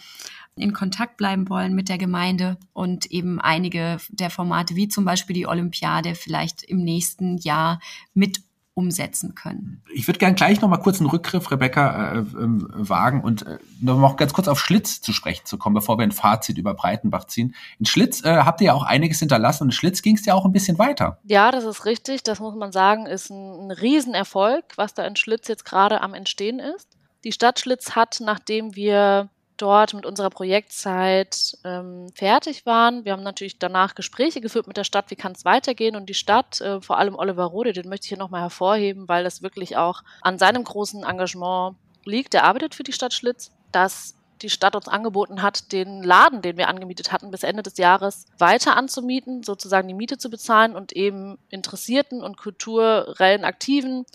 in 0.56 0.74
Kontakt 0.74 1.18
bleiben 1.18 1.50
wollen 1.50 1.74
mit 1.74 1.90
der 1.90 1.98
Gemeinde 1.98 2.58
und 2.74 3.06
eben 3.08 3.40
einige 3.40 3.98
der 4.10 4.30
Formate, 4.30 4.76
wie 4.76 4.88
zum 4.88 5.06
Beispiel 5.06 5.34
die 5.34 5.48
Olympiade, 5.48 6.16
vielleicht 6.16 6.64
im 6.64 6.84
nächsten 6.84 7.38
Jahr 7.38 7.80
mit 8.14 8.42
umsetzen 8.82 9.36
können. 9.36 9.84
Ich 9.94 10.08
würde 10.08 10.18
gerne 10.18 10.36
gleich 10.36 10.60
noch 10.60 10.70
mal 10.70 10.78
kurz 10.78 11.00
einen 11.00 11.10
Rückgriff, 11.10 11.52
Rebecca, 11.52 12.14
äh, 12.14 12.18
äh, 12.18 12.24
wagen 12.26 13.22
und 13.22 13.46
äh, 13.46 13.60
noch 13.80 13.98
mal 13.98 14.16
ganz 14.16 14.34
kurz 14.34 14.48
auf 14.48 14.60
Schlitz 14.60 15.02
zu 15.02 15.14
sprechen 15.14 15.46
zu 15.46 15.58
kommen, 15.58 15.76
bevor 15.76 16.00
wir 16.00 16.04
ein 16.04 16.12
Fazit 16.12 16.58
über 16.58 16.74
Breitenbach 16.74 17.26
ziehen. 17.26 17.54
In 17.80 17.86
Schlitz 17.86 18.24
äh, 18.26 18.38
habt 18.38 18.60
ihr 18.62 18.68
ja 18.68 18.74
auch 18.74 18.84
einiges 18.84 19.20
hinterlassen 19.20 19.64
und 19.64 19.70
in 19.70 19.74
Schlitz 19.74 20.02
ging 20.02 20.16
es 20.16 20.26
ja 20.26 20.34
auch 20.34 20.46
ein 20.46 20.52
bisschen 20.52 20.80
weiter. 20.80 21.20
Ja, 21.24 21.52
das 21.52 21.64
ist 21.64 21.86
richtig. 21.86 22.24
Das 22.24 22.40
muss 22.40 22.56
man 22.56 22.72
sagen, 22.72 23.06
ist 23.06 23.30
ein, 23.30 23.68
ein 23.68 23.72
Riesenerfolg, 23.72 24.66
was 24.76 24.96
da 24.96 25.06
in 25.06 25.16
Schlitz 25.16 25.48
jetzt 25.48 25.64
gerade 25.64 26.02
am 26.02 26.16
Entstehen 26.16 26.60
ist. 26.60 26.88
Die 27.24 27.32
Stadt 27.32 27.60
Schlitz 27.60 27.92
hat, 27.92 28.18
nachdem 28.20 28.76
wir 28.76 29.30
dort 29.62 29.94
mit 29.94 30.06
unserer 30.06 30.30
Projektzeit 30.30 31.58
ähm, 31.64 32.08
fertig 32.16 32.66
waren. 32.66 33.06
Wir 33.06 33.14
haben 33.14 33.24
natürlich 33.24 33.60
danach 33.60 33.96
Gespräche 33.96 34.42
geführt 34.42 34.68
mit 34.68 34.78
der 34.78 34.84
Stadt, 34.84 35.12
wie 35.12 35.16
kann 35.16 35.34
es 35.34 35.46
weitergehen. 35.46 35.96
Und 35.96 36.08
die 36.08 36.14
Stadt, 36.14 36.60
äh, 36.62 36.82
vor 36.82 36.98
allem 36.98 37.16
Oliver 37.16 37.46
Rode, 37.46 37.74
den 37.74 37.90
möchte 37.90 38.06
ich 38.06 38.10
hier 38.10 38.18
nochmal 38.18 38.42
hervorheben, 38.42 39.08
weil 39.08 39.24
das 39.24 39.42
wirklich 39.42 39.78
auch 39.78 40.04
an 40.22 40.38
seinem 40.38 40.64
großen 40.64 41.04
Engagement 41.04 41.76
liegt. 42.06 42.34
Der 42.34 42.44
arbeitet 42.44 42.76
für 42.76 42.84
die 42.84 42.94
Stadt 42.94 43.14
Schlitz, 43.14 43.52
dass 43.72 44.16
die 44.42 44.50
Stadt 44.50 44.76
uns 44.76 44.88
angeboten 44.88 45.42
hat, 45.42 45.72
den 45.72 46.02
Laden, 46.02 46.42
den 46.42 46.58
wir 46.58 46.68
angemietet 46.68 47.12
hatten, 47.12 47.32
bis 47.32 47.44
Ende 47.44 47.62
des 47.62 47.78
Jahres 47.78 48.26
weiter 48.40 48.76
anzumieten, 48.76 49.44
sozusagen 49.44 49.88
die 49.88 49.94
Miete 49.94 50.18
zu 50.18 50.30
bezahlen 50.30 50.76
und 50.76 50.94
eben 50.94 51.38
interessierten 51.50 52.24
und 52.24 52.38
kulturellen 52.38 53.44
Aktiven 53.44 54.06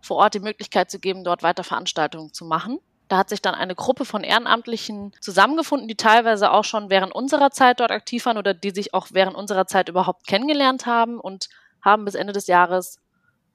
vor 0.00 0.18
Ort 0.18 0.34
die 0.34 0.40
Möglichkeit 0.40 0.90
zu 0.90 0.98
geben, 0.98 1.24
dort 1.24 1.42
weiter 1.42 1.64
Veranstaltungen 1.64 2.32
zu 2.32 2.44
machen. 2.44 2.78
Da 3.08 3.18
hat 3.18 3.28
sich 3.28 3.42
dann 3.42 3.54
eine 3.54 3.74
Gruppe 3.74 4.04
von 4.04 4.24
Ehrenamtlichen 4.24 5.12
zusammengefunden, 5.20 5.88
die 5.88 5.96
teilweise 5.96 6.50
auch 6.50 6.64
schon 6.64 6.88
während 6.88 7.14
unserer 7.14 7.50
Zeit 7.50 7.80
dort 7.80 7.90
aktiv 7.90 8.24
waren 8.24 8.38
oder 8.38 8.54
die 8.54 8.70
sich 8.70 8.94
auch 8.94 9.08
während 9.10 9.36
unserer 9.36 9.66
Zeit 9.66 9.88
überhaupt 9.88 10.26
kennengelernt 10.26 10.86
haben 10.86 11.20
und 11.20 11.48
haben 11.82 12.04
bis 12.04 12.14
Ende 12.14 12.32
des 12.32 12.46
Jahres 12.46 12.98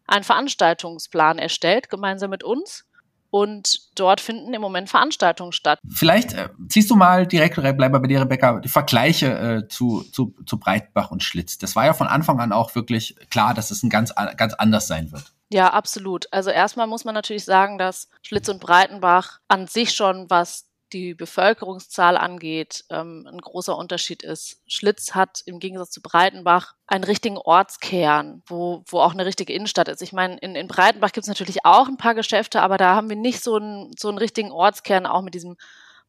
einen 0.05 0.23
Veranstaltungsplan 0.23 1.37
erstellt, 1.37 1.89
gemeinsam 1.89 2.29
mit 2.29 2.43
uns. 2.43 2.85
Und 3.29 3.89
dort 3.95 4.21
finden 4.21 4.53
im 4.53 4.61
Moment 4.61 4.89
Veranstaltungen 4.89 5.51
statt. 5.51 5.79
Vielleicht 5.89 6.33
äh, 6.33 6.47
ziehst 6.69 6.89
du 6.89 6.95
mal 6.95 7.27
direkt, 7.27 7.55
bleib 7.55 7.77
mal 7.77 7.99
bei 7.99 8.07
dir, 8.07 8.21
Rebecca, 8.21 8.61
die 8.61 8.69
Vergleiche 8.69 9.65
äh, 9.65 9.67
zu, 9.67 10.03
zu, 10.13 10.33
zu 10.45 10.57
Breitbach 10.57 11.11
und 11.11 11.23
Schlitz. 11.23 11.57
Das 11.57 11.75
war 11.75 11.85
ja 11.85 11.93
von 11.93 12.07
Anfang 12.07 12.39
an 12.39 12.53
auch 12.53 12.73
wirklich 12.73 13.17
klar, 13.29 13.53
dass 13.53 13.69
es 13.69 13.83
ein 13.83 13.89
ganz, 13.89 14.15
ganz 14.37 14.53
anders 14.53 14.87
sein 14.87 15.11
wird. 15.11 15.33
Ja, 15.49 15.71
absolut. 15.71 16.31
Also 16.31 16.49
erstmal 16.49 16.87
muss 16.87 17.05
man 17.05 17.15
natürlich 17.15 17.45
sagen, 17.45 17.77
dass 17.77 18.09
Schlitz 18.21 18.49
und 18.49 18.59
Breitenbach 18.59 19.39
an 19.47 19.67
sich 19.67 19.93
schon, 19.93 20.29
was 20.29 20.65
die 20.93 21.13
Bevölkerungszahl 21.13 22.17
angeht, 22.17 22.85
ähm, 22.89 23.27
ein 23.29 23.39
großer 23.39 23.77
Unterschied 23.77 24.23
ist. 24.23 24.61
Schlitz 24.67 25.15
hat 25.15 25.41
im 25.45 25.59
Gegensatz 25.59 25.91
zu 25.91 26.01
Breitenbach 26.01 26.75
einen 26.85 27.03
richtigen 27.03 27.37
Ortskern, 27.37 28.41
wo, 28.47 28.83
wo 28.87 28.99
auch 28.99 29.11
eine 29.11 29.25
richtige 29.25 29.53
Innenstadt 29.53 29.89
ist. 29.89 30.01
Ich 30.01 30.13
meine, 30.13 30.37
in, 30.37 30.55
in 30.55 30.67
Breitenbach 30.67 31.11
gibt 31.11 31.25
es 31.25 31.29
natürlich 31.29 31.65
auch 31.65 31.87
ein 31.87 31.97
paar 31.97 32.15
Geschäfte, 32.15 32.61
aber 32.61 32.77
da 32.77 32.95
haben 32.95 33.09
wir 33.09 33.17
nicht 33.17 33.43
so 33.43 33.55
einen, 33.55 33.91
so 33.97 34.07
einen 34.09 34.17
richtigen 34.17 34.51
Ortskern, 34.51 35.05
auch 35.05 35.21
mit 35.21 35.33
diesem 35.33 35.57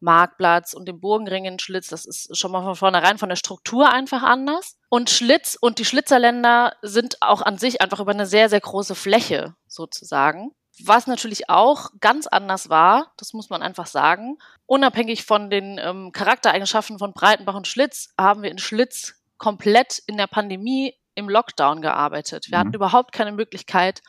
Marktplatz 0.00 0.74
und 0.74 0.86
dem 0.86 1.00
Burgenring 1.00 1.44
in 1.44 1.58
Schlitz. 1.58 1.88
Das 1.88 2.04
ist 2.04 2.36
schon 2.36 2.52
mal 2.52 2.62
von 2.62 2.76
vornherein 2.76 3.18
von 3.18 3.28
der 3.28 3.36
Struktur 3.36 3.90
einfach 3.90 4.22
anders. 4.22 4.76
Und 4.88 5.10
Schlitz 5.10 5.56
und 5.60 5.78
die 5.78 5.84
Schlitzerländer 5.84 6.76
sind 6.82 7.20
auch 7.20 7.42
an 7.42 7.58
sich 7.58 7.80
einfach 7.80 8.00
über 8.00 8.12
eine 8.12 8.26
sehr, 8.26 8.48
sehr 8.48 8.60
große 8.60 8.94
Fläche 8.94 9.54
sozusagen. 9.66 10.52
Was 10.84 11.06
natürlich 11.06 11.50
auch 11.50 11.90
ganz 12.00 12.26
anders 12.28 12.68
war, 12.68 13.12
das 13.16 13.32
muss 13.32 13.50
man 13.50 13.62
einfach 13.62 13.86
sagen, 13.86 14.38
unabhängig 14.66 15.24
von 15.24 15.50
den 15.50 15.78
ähm, 15.82 16.12
Charaktereigenschaften 16.12 16.98
von 16.98 17.12
Breitenbach 17.12 17.56
und 17.56 17.66
Schlitz, 17.66 18.10
haben 18.18 18.42
wir 18.42 18.50
in 18.50 18.58
Schlitz 18.58 19.14
komplett 19.38 20.00
in 20.06 20.16
der 20.16 20.28
Pandemie 20.28 20.94
im 21.16 21.28
Lockdown 21.28 21.82
gearbeitet. 21.82 22.46
Wir 22.48 22.58
mhm. 22.58 22.60
hatten 22.60 22.74
überhaupt 22.74 23.12
keine 23.12 23.32
Möglichkeit, 23.32 24.02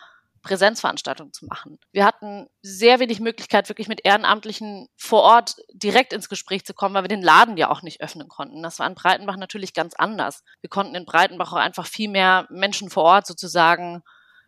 Präsenzveranstaltungen 0.49 1.31
zu 1.31 1.45
machen. 1.45 1.77
Wir 1.91 2.05
hatten 2.05 2.47
sehr 2.63 2.99
wenig 2.99 3.19
Möglichkeit, 3.19 3.69
wirklich 3.69 3.87
mit 3.87 4.03
Ehrenamtlichen 4.03 4.87
vor 4.97 5.21
Ort 5.21 5.57
direkt 5.71 6.11
ins 6.11 6.27
Gespräch 6.27 6.65
zu 6.65 6.73
kommen, 6.73 6.95
weil 6.95 7.03
wir 7.03 7.07
den 7.07 7.21
Laden 7.21 7.55
ja 7.55 7.69
auch 7.69 7.83
nicht 7.83 8.01
öffnen 8.01 8.27
konnten. 8.27 8.63
Das 8.63 8.79
war 8.79 8.87
in 8.87 8.95
Breitenbach 8.95 9.37
natürlich 9.37 9.75
ganz 9.75 9.93
anders. 9.93 10.43
Wir 10.61 10.69
konnten 10.71 10.95
in 10.95 11.05
Breitenbach 11.05 11.53
auch 11.53 11.57
einfach 11.57 11.85
viel 11.85 12.09
mehr 12.09 12.47
Menschen 12.49 12.89
vor 12.89 13.03
Ort 13.03 13.27
sozusagen 13.27 14.01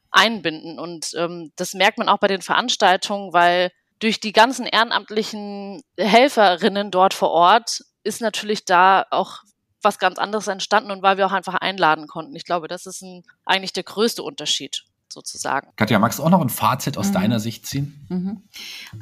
einbinden. 0.10 0.80
Und 0.80 1.14
ähm, 1.16 1.52
das 1.56 1.76
merkt 1.76 2.00
man 2.00 2.10
auch 2.10 2.18
bei 2.18 2.28
den 2.28 2.42
Veranstaltungen, 2.42 3.32
weil 3.32 3.70
durch 4.00 4.20
die 4.20 4.32
ganzen 4.32 4.66
ehrenamtlichen 4.66 5.84
Helferinnen 6.00 6.90
dort 6.90 7.14
vor 7.14 7.30
Ort 7.30 7.82
ist 8.04 8.22
natürlich 8.22 8.66
da 8.66 9.06
auch 9.12 9.44
was 9.84 10.00
ganz 10.00 10.18
anderes 10.18 10.48
entstanden 10.48 10.90
und 10.90 11.04
weil 11.04 11.18
wir 11.18 11.28
auch 11.28 11.32
einfach 11.32 11.54
einladen 11.54 12.08
konnten. 12.08 12.36
Ich 12.36 12.46
glaube, 12.46 12.68
das 12.68 12.88
ist 12.88 13.04
ein, 13.04 13.24
eigentlich 13.46 13.74
der 13.74 13.84
größte 13.84 14.24
Unterschied 14.24 14.84
sozusagen. 15.12 15.69
Katja, 15.76 16.00
magst 16.00 16.19
du 16.19 16.24
auch 16.24 16.30
noch 16.30 16.41
ein 16.41 16.50
Fazit 16.50 16.97
aus 16.97 17.10
mhm. 17.10 17.13
deiner 17.13 17.39
Sicht 17.39 17.65
ziehen? 17.65 18.06
Mhm. 18.10 18.41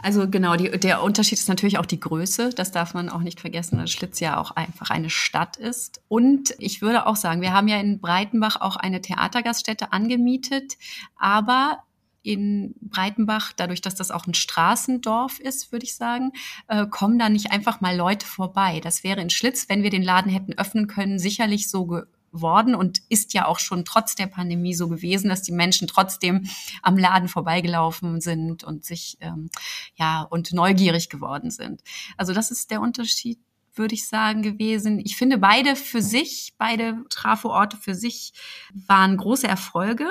Also 0.02 0.30
genau, 0.30 0.56
die, 0.56 0.72
der 0.72 1.04
Unterschied 1.04 1.38
ist 1.38 1.50
natürlich 1.50 1.78
auch 1.78 1.86
die 1.86 2.00
Größe. 2.00 2.50
Das 2.50 2.72
darf 2.72 2.94
man 2.94 3.10
auch 3.10 3.22
nicht 3.22 3.40
vergessen, 3.40 3.78
dass 3.78 3.92
Schlitz 3.92 4.20
ja 4.20 4.38
auch 4.38 4.52
einfach 4.52 4.90
eine 4.90 5.10
Stadt 5.10 5.58
ist. 5.58 6.02
Und 6.08 6.54
ich 6.60 6.82
würde 6.82 7.06
auch 7.06 7.16
sagen, 7.16 7.42
wir 7.42 7.54
haben 7.54 7.68
ja 7.68 7.80
in 7.80 8.00
Breitenbach 8.00 8.62
auch 8.62 8.76
eine 8.76 9.02
Theatergaststätte 9.02 9.94
angemietet, 9.94 10.78
aber 11.18 11.84
in 12.22 12.76
Breitenbach, 12.82 13.54
dadurch, 13.56 13.82
dass 13.82 13.96
das 13.96 14.12
auch 14.12 14.28
ein 14.28 14.34
Straßendorf 14.34 15.40
ist, 15.40 15.72
würde 15.72 15.86
ich 15.86 15.96
sagen, 15.96 16.32
äh, 16.68 16.86
kommen 16.86 17.18
da 17.18 17.30
nicht 17.30 17.52
einfach 17.52 17.82
mal 17.82 17.96
Leute 17.96 18.28
vorbei. 18.28 18.82
Das 18.82 19.04
wäre 19.04 19.22
in 19.22 19.30
Schlitz, 19.30 19.70
wenn 19.70 19.84
wir 19.84 19.90
den 19.90 20.04
Laden 20.04 20.32
hätten 20.32 20.54
öffnen 20.54 20.88
können, 20.88 21.18
sicherlich 21.18 21.70
so 21.70 22.02
worden 22.32 22.76
und 22.76 23.02
ist 23.10 23.34
ja 23.34 23.46
auch 23.46 23.60
schon 23.60 23.86
trotz 23.86 24.16
der 24.16 24.28
Pandemie 24.28 24.74
so 24.74 24.88
gewesen, 24.88 25.30
dass 25.30 25.42
die 25.42 25.52
Menschen 25.52 25.88
trotzdem 25.88 26.48
am 26.82 26.98
Laden 26.98 27.30
vorbeigelaufen 27.30 28.22
sind 28.22 28.64
und 28.64 28.86
sich 28.86 29.18
ähm, 29.22 29.50
ja 29.96 30.24
und 30.24 30.54
neugierig 30.54 31.10
geworden 31.10 31.52
sind. 31.52 31.82
Also 32.18 32.34
das 32.34 32.52
ist 32.52 32.72
der 32.72 32.82
Unterschied 32.82 33.40
würde 33.76 33.96
ich 33.96 34.08
sagen, 34.08 34.44
gewesen. 34.44 35.00
Ich 35.00 35.16
finde 35.16 35.38
beide 35.38 35.76
für 35.76 36.02
sich, 36.02 36.54
beide 36.58 37.06
Trafo-Orte 37.10 37.78
für 37.78 37.96
sich 37.96 38.34
waren 38.74 39.16
große 39.16 39.48
Erfolge. 39.48 40.08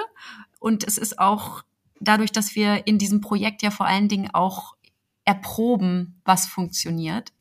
Und 0.58 0.84
es 0.84 0.96
ist 0.96 1.18
auch 1.18 1.62
dadurch, 2.00 2.32
dass 2.32 2.54
wir 2.54 2.86
in 2.86 2.98
diesem 2.98 3.20
Projekt 3.20 3.62
ja 3.62 3.70
vor 3.70 3.86
allen 3.86 4.08
Dingen 4.08 4.30
auch 4.32 4.74
erproben, 5.24 6.20
was 6.24 6.46
funktioniert, 6.46 7.32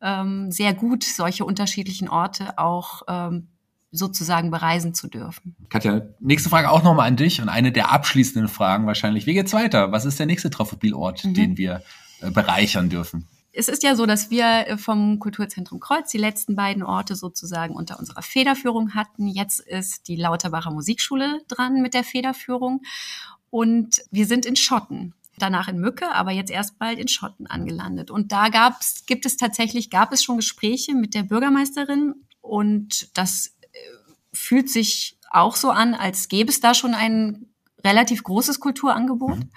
ähm, 0.00 0.50
sehr 0.50 0.74
gut 0.74 1.04
solche 1.04 1.44
unterschiedlichen 1.44 2.08
Orte 2.08 2.58
auch 2.58 3.02
ähm, 3.06 3.48
sozusagen 3.92 4.50
bereisen 4.50 4.94
zu 4.94 5.06
dürfen. 5.06 5.54
Katja, 5.68 6.02
nächste 6.18 6.48
Frage 6.48 6.70
auch 6.70 6.82
nochmal 6.82 7.06
an 7.06 7.16
dich 7.16 7.40
und 7.40 7.48
eine 7.48 7.70
der 7.70 7.92
abschließenden 7.92 8.48
Fragen 8.48 8.86
wahrscheinlich. 8.86 9.26
Wie 9.26 9.34
geht's 9.34 9.52
weiter? 9.52 9.92
Was 9.92 10.06
ist 10.06 10.18
der 10.18 10.26
nächste 10.26 10.50
Trophobilort, 10.50 11.24
mhm. 11.24 11.34
den 11.34 11.56
wir 11.58 11.82
äh, 12.20 12.30
bereichern 12.30 12.88
dürfen? 12.88 13.28
Es 13.54 13.68
ist 13.68 13.82
ja 13.82 13.94
so, 13.94 14.06
dass 14.06 14.30
wir 14.30 14.66
äh, 14.66 14.78
vom 14.78 15.18
Kulturzentrum 15.18 15.78
Kreuz 15.78 16.10
die 16.10 16.18
letzten 16.18 16.56
beiden 16.56 16.82
Orte 16.82 17.14
sozusagen 17.14 17.74
unter 17.74 17.98
unserer 17.98 18.22
Federführung 18.22 18.94
hatten. 18.94 19.28
Jetzt 19.28 19.60
ist 19.60 20.08
die 20.08 20.16
Lauterbacher 20.16 20.70
Musikschule 20.70 21.40
dran 21.48 21.82
mit 21.82 21.92
der 21.92 22.02
Federführung 22.02 22.80
und 23.50 24.00
wir 24.10 24.26
sind 24.26 24.46
in 24.46 24.56
Schotten 24.56 25.14
danach 25.38 25.68
in 25.68 25.78
Mücke, 25.78 26.10
aber 26.12 26.30
jetzt 26.30 26.50
erst 26.50 26.78
bald 26.78 26.98
in 26.98 27.08
Schotten 27.08 27.46
angelandet. 27.46 28.10
Und 28.10 28.32
da 28.32 28.48
gab's, 28.48 29.04
gibt 29.06 29.26
es 29.26 29.36
tatsächlich, 29.36 29.90
gab 29.90 30.12
es 30.12 30.22
schon 30.22 30.36
Gespräche 30.36 30.94
mit 30.94 31.14
der 31.14 31.22
Bürgermeisterin 31.22 32.14
und 32.40 33.16
das 33.16 33.54
fühlt 34.32 34.70
sich 34.70 35.18
auch 35.30 35.56
so 35.56 35.70
an, 35.70 35.94
als 35.94 36.28
gäbe 36.28 36.50
es 36.50 36.60
da 36.60 36.74
schon 36.74 36.94
ein 36.94 37.46
relativ 37.84 38.22
großes 38.22 38.60
Kulturangebot. 38.60 39.38
Mhm. 39.38 39.50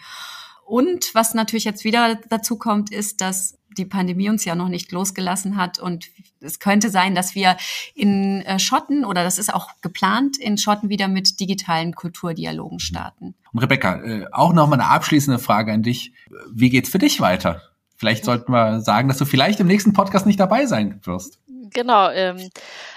Und 0.66 1.14
was 1.14 1.36
natürlich 1.36 1.64
jetzt 1.64 1.84
wieder 1.84 2.16
dazu 2.30 2.58
kommt, 2.58 2.92
ist, 2.92 3.22
dass 3.22 3.60
die 3.78 3.86
Pandemie 3.86 4.30
uns 4.30 4.46
ja 4.46 4.56
noch 4.56 4.70
nicht 4.70 4.92
losgelassen 4.92 5.58
hat 5.58 5.80
und 5.80 6.08
es 6.40 6.60
könnte 6.60 6.90
sein, 6.90 7.14
dass 7.14 7.36
wir 7.36 7.58
in 7.94 8.42
äh, 8.42 8.58
Schotten 8.58 9.04
oder 9.04 9.24
das 9.24 9.38
ist 9.38 9.54
auch 9.54 9.70
geplant, 9.82 10.38
in 10.38 10.58
Schotten 10.58 10.90
wieder 10.90 11.08
mit 11.08 11.40
digitalen 11.40 11.94
Kulturdialogen 11.94 12.80
starten. 12.80 13.36
Und 13.52 13.60
Rebecca, 13.60 14.02
äh, 14.02 14.26
auch 14.32 14.54
noch 14.54 14.68
mal 14.68 14.80
eine 14.80 14.90
abschließende 14.90 15.40
Frage 15.40 15.74
an 15.74 15.84
dich. 15.84 16.14
Wie 16.52 16.70
geht's 16.70 16.90
für 16.90 17.00
dich 17.00 17.20
weiter? 17.20 17.62
Vielleicht 17.98 18.26
sollten 18.26 18.52
wir 18.52 18.82
sagen, 18.82 19.08
dass 19.08 19.18
du 19.18 19.26
vielleicht 19.26 19.60
im 19.60 19.68
nächsten 19.68 19.94
Podcast 19.94 20.26
nicht 20.26 20.40
dabei 20.40 20.66
sein 20.66 21.00
wirst. 21.04 21.40
Genau. 21.74 22.10
Ähm, 22.10 22.50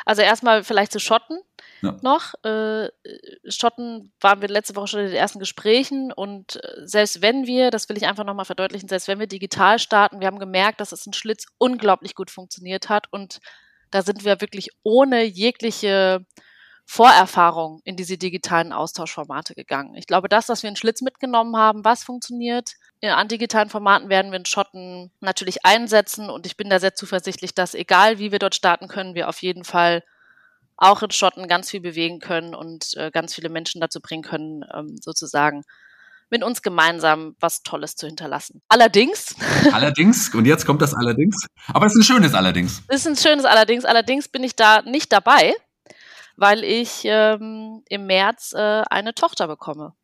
also 0.04 0.22
erstmal 0.22 0.64
vielleicht 0.64 0.92
zu 0.92 1.00
Schotten 1.00 1.38
ja. 1.82 1.96
noch. 2.02 2.34
Äh, 2.44 2.88
Schotten 3.48 4.12
waren 4.20 4.40
wir 4.40 4.48
letzte 4.48 4.76
Woche 4.76 4.88
schon 4.88 5.00
in 5.00 5.06
den 5.06 5.16
ersten 5.16 5.38
Gesprächen 5.38 6.12
und 6.12 6.56
äh, 6.56 6.86
selbst 6.86 7.22
wenn 7.22 7.46
wir, 7.46 7.70
das 7.70 7.88
will 7.88 7.96
ich 7.96 8.06
einfach 8.06 8.24
nochmal 8.24 8.44
verdeutlichen, 8.44 8.88
selbst 8.88 9.08
wenn 9.08 9.18
wir 9.18 9.26
digital 9.26 9.78
starten, 9.78 10.20
wir 10.20 10.26
haben 10.26 10.38
gemerkt, 10.38 10.80
dass 10.80 10.92
es 10.92 11.06
ein 11.06 11.12
Schlitz 11.12 11.46
unglaublich 11.58 12.14
gut 12.14 12.30
funktioniert 12.30 12.88
hat 12.88 13.06
und 13.12 13.40
da 13.90 14.02
sind 14.02 14.24
wir 14.24 14.40
wirklich 14.40 14.70
ohne 14.82 15.24
jegliche 15.24 16.24
Vorerfahrung 16.90 17.82
in 17.84 17.96
diese 17.96 18.16
digitalen 18.16 18.72
Austauschformate 18.72 19.54
gegangen. 19.54 19.94
Ich 19.94 20.06
glaube, 20.06 20.30
das, 20.30 20.48
was 20.48 20.62
wir 20.62 20.70
in 20.70 20.76
Schlitz 20.76 21.02
mitgenommen 21.02 21.54
haben, 21.54 21.84
was 21.84 22.02
funktioniert, 22.02 22.72
an 23.02 23.28
digitalen 23.28 23.68
Formaten 23.68 24.08
werden 24.08 24.32
wir 24.32 24.38
in 24.38 24.46
Schotten 24.46 25.12
natürlich 25.20 25.66
einsetzen 25.66 26.30
und 26.30 26.46
ich 26.46 26.56
bin 26.56 26.70
da 26.70 26.80
sehr 26.80 26.94
zuversichtlich, 26.94 27.54
dass 27.54 27.74
egal 27.74 28.18
wie 28.18 28.32
wir 28.32 28.38
dort 28.38 28.54
starten, 28.54 28.88
können 28.88 29.14
wir 29.14 29.28
auf 29.28 29.42
jeden 29.42 29.64
Fall 29.64 30.02
auch 30.78 31.02
in 31.02 31.10
Schotten 31.10 31.48
ganz 31.48 31.70
viel 31.70 31.80
bewegen 31.80 32.20
können 32.20 32.54
und 32.54 32.96
äh, 32.96 33.10
ganz 33.10 33.34
viele 33.34 33.50
Menschen 33.50 33.80
dazu 33.80 34.00
bringen 34.00 34.22
können, 34.22 34.64
ähm, 34.72 34.96
sozusagen 35.00 35.64
mit 36.30 36.44
uns 36.44 36.62
gemeinsam 36.62 37.34
was 37.40 37.62
Tolles 37.62 37.96
zu 37.96 38.06
hinterlassen. 38.06 38.62
Allerdings. 38.68 39.34
Allerdings, 39.72 40.34
und 40.34 40.46
jetzt 40.46 40.66
kommt 40.66 40.80
das 40.80 40.94
Allerdings. 40.94 41.46
Aber 41.68 41.86
es 41.86 41.94
ist 41.94 42.00
ein 42.00 42.14
schönes 42.14 42.34
Allerdings. 42.34 42.82
Es 42.88 43.04
ist 43.04 43.06
ein 43.06 43.16
schönes 43.16 43.44
Allerdings. 43.44 43.84
Allerdings 43.84 44.28
bin 44.28 44.44
ich 44.44 44.54
da 44.54 44.82
nicht 44.82 45.12
dabei, 45.12 45.52
weil 46.36 46.62
ich 46.64 47.02
ähm, 47.04 47.82
im 47.88 48.06
März 48.06 48.52
äh, 48.52 48.82
eine 48.88 49.14
Tochter 49.14 49.48
bekomme. 49.48 49.94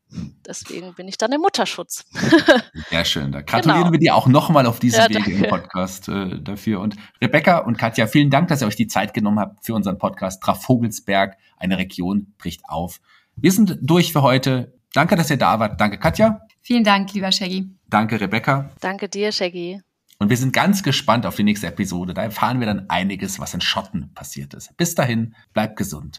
Deswegen 0.46 0.94
bin 0.94 1.08
ich 1.08 1.18
dann 1.18 1.32
im 1.32 1.40
Mutterschutz. 1.40 2.04
Sehr 2.90 3.04
schön. 3.04 3.32
Da 3.32 3.42
gratulieren 3.42 3.82
genau. 3.82 3.92
wir 3.92 3.98
dir 3.98 4.14
auch 4.14 4.26
nochmal 4.26 4.66
auf 4.66 4.78
diesem 4.78 5.00
ja, 5.00 5.08
Wege 5.08 5.32
im 5.32 5.48
Podcast 5.48 6.08
äh, 6.08 6.40
dafür. 6.40 6.80
Und 6.80 6.96
Rebecca 7.20 7.58
und 7.58 7.78
Katja, 7.78 8.06
vielen 8.06 8.30
Dank, 8.30 8.48
dass 8.48 8.62
ihr 8.62 8.66
euch 8.66 8.76
die 8.76 8.86
Zeit 8.86 9.14
genommen 9.14 9.38
habt 9.40 9.64
für 9.64 9.74
unseren 9.74 9.98
Podcast 9.98 10.42
Trafogelsberg, 10.42 11.36
eine 11.56 11.78
Region 11.78 12.34
bricht 12.38 12.62
auf. 12.68 13.00
Wir 13.36 13.52
sind 13.52 13.78
durch 13.80 14.12
für 14.12 14.22
heute. 14.22 14.74
Danke, 14.92 15.16
dass 15.16 15.30
ihr 15.30 15.38
da 15.38 15.58
wart. 15.58 15.80
Danke, 15.80 15.98
Katja. 15.98 16.40
Vielen 16.60 16.84
Dank, 16.84 17.12
lieber 17.12 17.32
Shaggy. 17.32 17.68
Danke, 17.88 18.20
Rebecca. 18.20 18.70
Danke 18.80 19.08
dir, 19.08 19.32
Shaggy. 19.32 19.80
Und 20.18 20.30
wir 20.30 20.36
sind 20.36 20.52
ganz 20.52 20.82
gespannt 20.82 21.26
auf 21.26 21.36
die 21.36 21.42
nächste 21.42 21.66
Episode. 21.66 22.14
Da 22.14 22.22
erfahren 22.22 22.60
wir 22.60 22.66
dann 22.66 22.88
einiges, 22.88 23.40
was 23.40 23.52
in 23.52 23.60
Schotten 23.60 24.12
passiert 24.14 24.54
ist. 24.54 24.76
Bis 24.76 24.94
dahin, 24.94 25.34
bleibt 25.52 25.76
gesund. 25.76 26.18